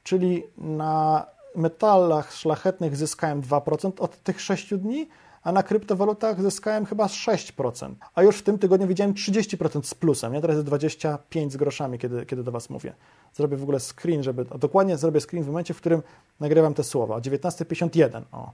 Czyli 0.03 0.43
na 0.57 1.25
metalach 1.55 2.33
szlachetnych 2.33 2.95
zyskałem 2.95 3.41
2% 3.41 3.91
od 3.99 4.23
tych 4.23 4.41
6 4.41 4.73
dni, 4.73 5.07
a 5.47 5.51
na 5.51 5.63
kryptowalutach 5.63 6.41
zyskałem 6.41 6.85
chyba 6.85 7.05
6%. 7.05 7.93
A 8.15 8.23
już 8.23 8.37
w 8.37 8.43
tym 8.43 8.59
tygodniu 8.59 8.87
widziałem 8.87 9.13
30% 9.13 9.83
z 9.83 9.93
plusem. 9.93 10.33
Ja 10.33 10.41
teraz 10.41 10.55
jest 10.55 10.65
25 10.65 11.53
z 11.53 11.57
groszami, 11.57 11.99
kiedy, 11.99 12.25
kiedy 12.25 12.43
do 12.43 12.51
Was 12.51 12.69
mówię. 12.69 12.93
Zrobię 13.33 13.57
w 13.57 13.63
ogóle 13.63 13.79
screen, 13.79 14.23
żeby. 14.23 14.45
Dokładnie 14.45 14.97
zrobię 14.97 15.21
screen 15.21 15.43
w 15.43 15.47
momencie, 15.47 15.73
w 15.73 15.77
którym 15.77 16.01
nagrywam 16.39 16.73
te 16.73 16.83
słowa. 16.83 17.19
19,51. 17.19 18.21
O, 18.31 18.51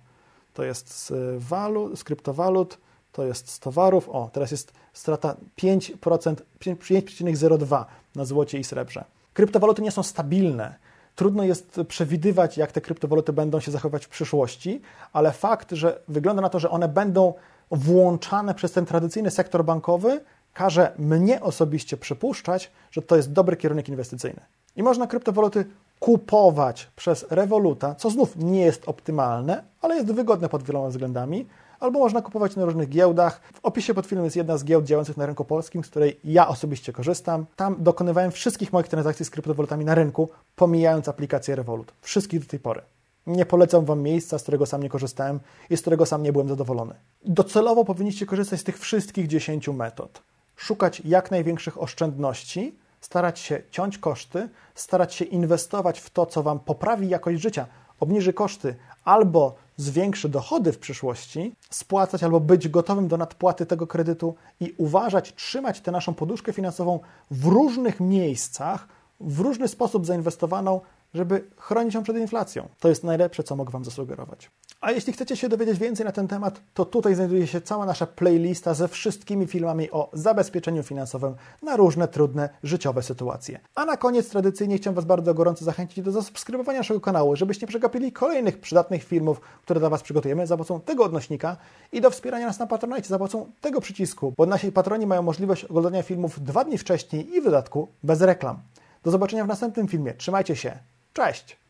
to 0.54 0.64
jest 0.64 0.94
z, 0.94 1.12
walut, 1.44 2.00
z 2.00 2.04
kryptowalut, 2.04 2.78
to 3.12 3.26
jest 3.26 3.50
z 3.50 3.60
towarów. 3.60 4.10
O, 4.10 4.30
teraz 4.34 4.52
jest 4.52 4.74
strata 4.94 5.36
5%, 5.58 6.36
5,02 6.60 7.86
na 8.16 8.26
złocie 8.26 8.60
i 8.60 8.64
srebrze. 8.64 9.06
Kryptowaluty 9.34 9.82
nie 9.82 9.92
są 9.92 10.04
stabilne 10.04 10.76
Trudno 11.16 11.44
jest 11.44 11.82
przewidywać, 11.88 12.58
jak 12.58 12.72
te 12.72 12.82
kryptowaluty 12.82 13.34
będą 13.34 13.60
się 13.60 13.72
zachowywać 13.72 14.06
w 14.06 14.10
przyszłości, 14.10 14.82
ale 15.14 15.32
fakt, 15.32 15.72
że 15.72 16.00
wygląda 16.08 16.42
na 16.42 16.50
to, 16.50 16.60
że 16.60 16.70
one 16.70 16.88
będą 16.88 17.34
włączane 17.72 18.54
przez 18.54 18.72
ten 18.72 18.86
tradycyjny 18.86 19.32
sektor 19.32 19.66
bankowy, 19.66 20.22
każe 20.54 20.92
mnie 20.98 21.42
osobiście 21.42 21.98
przypuszczać, 21.98 22.72
że 22.92 23.02
to 23.02 23.16
jest 23.16 23.32
dobry 23.32 23.58
kierunek 23.58 23.90
inwestycyjny. 23.90 24.42
I 24.76 24.84
można 24.84 25.08
kryptowaluty 25.08 25.66
kupować 26.00 26.92
przez 26.96 27.26
Revoluta, 27.30 27.96
co 27.96 28.10
znów 28.10 28.36
nie 28.36 28.62
jest 28.62 28.90
optymalne, 28.90 29.64
ale 29.82 29.96
jest 29.96 30.12
wygodne 30.12 30.50
pod 30.50 30.64
wieloma 30.64 30.88
względami, 30.88 31.48
albo 31.84 32.00
można 32.00 32.22
kupować 32.22 32.56
na 32.56 32.66
różnych 32.66 32.90
giełdach. 32.90 33.42
W 33.54 33.60
opisie 33.66 33.94
pod 33.94 34.06
filmem 34.06 34.26
jest 34.26 34.36
jedna 34.36 34.58
z 34.58 34.64
giełd 34.64 34.86
działających 34.86 35.18
na 35.18 35.26
rynku 35.26 35.46
polskim, 35.46 35.84
z 35.84 35.90
której 35.90 36.20
ja 36.24 36.48
osobiście 36.48 36.94
korzystam. 36.94 37.46
Tam 37.56 37.76
dokonywałem 37.80 38.32
wszystkich 38.32 38.74
moich 38.74 38.88
transakcji 38.88 39.26
z 39.26 39.30
kryptowalutami 39.30 39.86
na 39.86 39.96
rynku, 39.96 40.30
pomijając 40.56 41.08
aplikację 41.08 41.56
Revolut. 41.56 41.94
Wszystkich 42.02 42.40
do 42.40 42.46
tej 42.46 42.60
pory. 42.60 42.82
Nie 43.28 43.46
polecam 43.46 43.86
Wam 43.86 44.02
miejsca, 44.02 44.40
z 44.40 44.42
którego 44.42 44.66
sam 44.66 44.84
nie 44.84 44.90
korzystałem 44.90 45.40
i 45.70 45.78
z 45.78 45.82
którego 45.82 46.06
sam 46.06 46.24
nie 46.24 46.32
byłem 46.32 46.50
zadowolony. 46.50 46.96
Docelowo 47.26 47.86
powinniście 47.86 48.26
korzystać 48.26 48.60
z 48.60 48.64
tych 48.64 48.80
wszystkich 48.80 49.28
10 49.28 49.68
metod. 49.68 50.22
Szukać 50.56 51.02
jak 51.06 51.32
największych 51.32 51.82
oszczędności, 51.82 52.76
starać 53.02 53.40
się 53.40 53.62
ciąć 53.72 53.98
koszty, 53.98 54.50
starać 54.76 55.14
się 55.14 55.26
inwestować 55.26 56.00
w 56.00 56.10
to, 56.10 56.26
co 56.26 56.44
Wam 56.44 56.60
poprawi 56.60 57.10
jakość 57.10 57.42
życia, 57.42 57.66
obniży 58.00 58.34
koszty 58.34 58.76
albo 59.04 59.56
zwiększy 59.78 60.30
dochody 60.30 60.72
w 60.72 60.80
przyszłości, 60.80 61.56
spłacać 61.70 62.24
albo 62.24 62.40
być 62.40 62.70
gotowym 62.70 63.08
do 63.08 63.18
nadpłaty 63.18 63.66
tego 63.66 63.88
kredytu 63.88 64.36
i 64.60 64.74
uważać, 64.78 65.36
trzymać 65.36 65.82
tę 65.82 65.92
naszą 65.92 66.14
poduszkę 66.14 66.54
finansową 66.54 67.00
w 67.32 67.46
różnych 67.46 68.00
miejscach, 68.00 68.88
w 69.20 69.40
różny 69.40 69.68
sposób 69.68 70.06
zainwestowaną, 70.06 70.82
żeby 71.14 71.48
chronić 71.58 71.96
ją 71.96 72.04
przed 72.04 72.18
inflacją. 72.18 72.70
To 72.80 72.90
jest 72.90 73.04
najlepsze, 73.04 73.44
co 73.44 73.56
mogę 73.56 73.72
Wam 73.72 73.86
zasugerować. 73.86 74.52
A 74.82 74.92
jeśli 74.92 75.14
chcecie 75.14 75.38
się 75.38 75.50
dowiedzieć 75.50 75.80
więcej 75.80 76.06
na 76.06 76.12
ten 76.12 76.28
temat, 76.28 76.62
to 76.74 76.86
tutaj 76.86 77.16
znajduje 77.16 77.48
się 77.48 77.62
cała 77.62 77.86
nasza 77.86 78.08
playlista 78.08 78.74
ze 78.74 78.88
wszystkimi 78.88 79.48
filmami 79.48 79.92
o 79.92 80.10
zabezpieczeniu 80.14 80.84
finansowym 80.84 81.36
na 81.62 81.76
różne 81.76 82.08
trudne 82.08 82.50
życiowe 82.64 83.04
sytuacje. 83.04 83.60
A 83.76 83.86
na 83.86 83.98
koniec 83.98 84.30
tradycyjnie 84.30 84.78
chciałem 84.78 84.96
Was 84.96 85.06
bardzo 85.06 85.34
gorąco 85.34 85.66
zachęcić 85.66 86.04
do 86.04 86.12
zasubskrybowania 86.12 86.80
naszego 86.80 87.02
kanału, 87.02 87.36
żebyście 87.36 87.68
przegapili 87.68 88.12
kolejnych 88.12 88.60
przydatnych 88.60 89.04
filmów, 89.04 89.42
które 89.62 89.80
dla 89.80 89.90
Was 89.90 90.04
przygotujemy 90.04 90.48
za 90.48 90.58
pomocą 90.58 90.82
tego 90.82 91.04
odnośnika 91.04 91.58
i 91.92 92.02
do 92.02 92.10
wspierania 92.10 92.48
nas 92.48 92.60
na 92.60 92.68
Patronite 92.68 93.08
za 93.08 93.18
pomocą 93.18 93.52
tego 93.62 93.82
przycisku, 93.82 94.34
bo 94.38 94.46
nasi 94.46 94.72
patroni 94.72 95.08
mają 95.08 95.22
możliwość 95.22 95.66
oglądania 95.66 96.04
filmów 96.04 96.44
dwa 96.44 96.64
dni 96.64 96.78
wcześniej 96.78 97.36
i 97.36 97.42
w 97.42 97.44
dodatku 97.44 97.88
bez 98.04 98.22
reklam. 98.22 98.60
Do 99.04 99.12
zobaczenia 99.12 99.46
w 99.46 99.48
następnym 99.48 99.88
filmie. 99.88 100.14
Trzymajcie 100.14 100.56
się. 100.56 100.80
Cześć! 101.14 101.63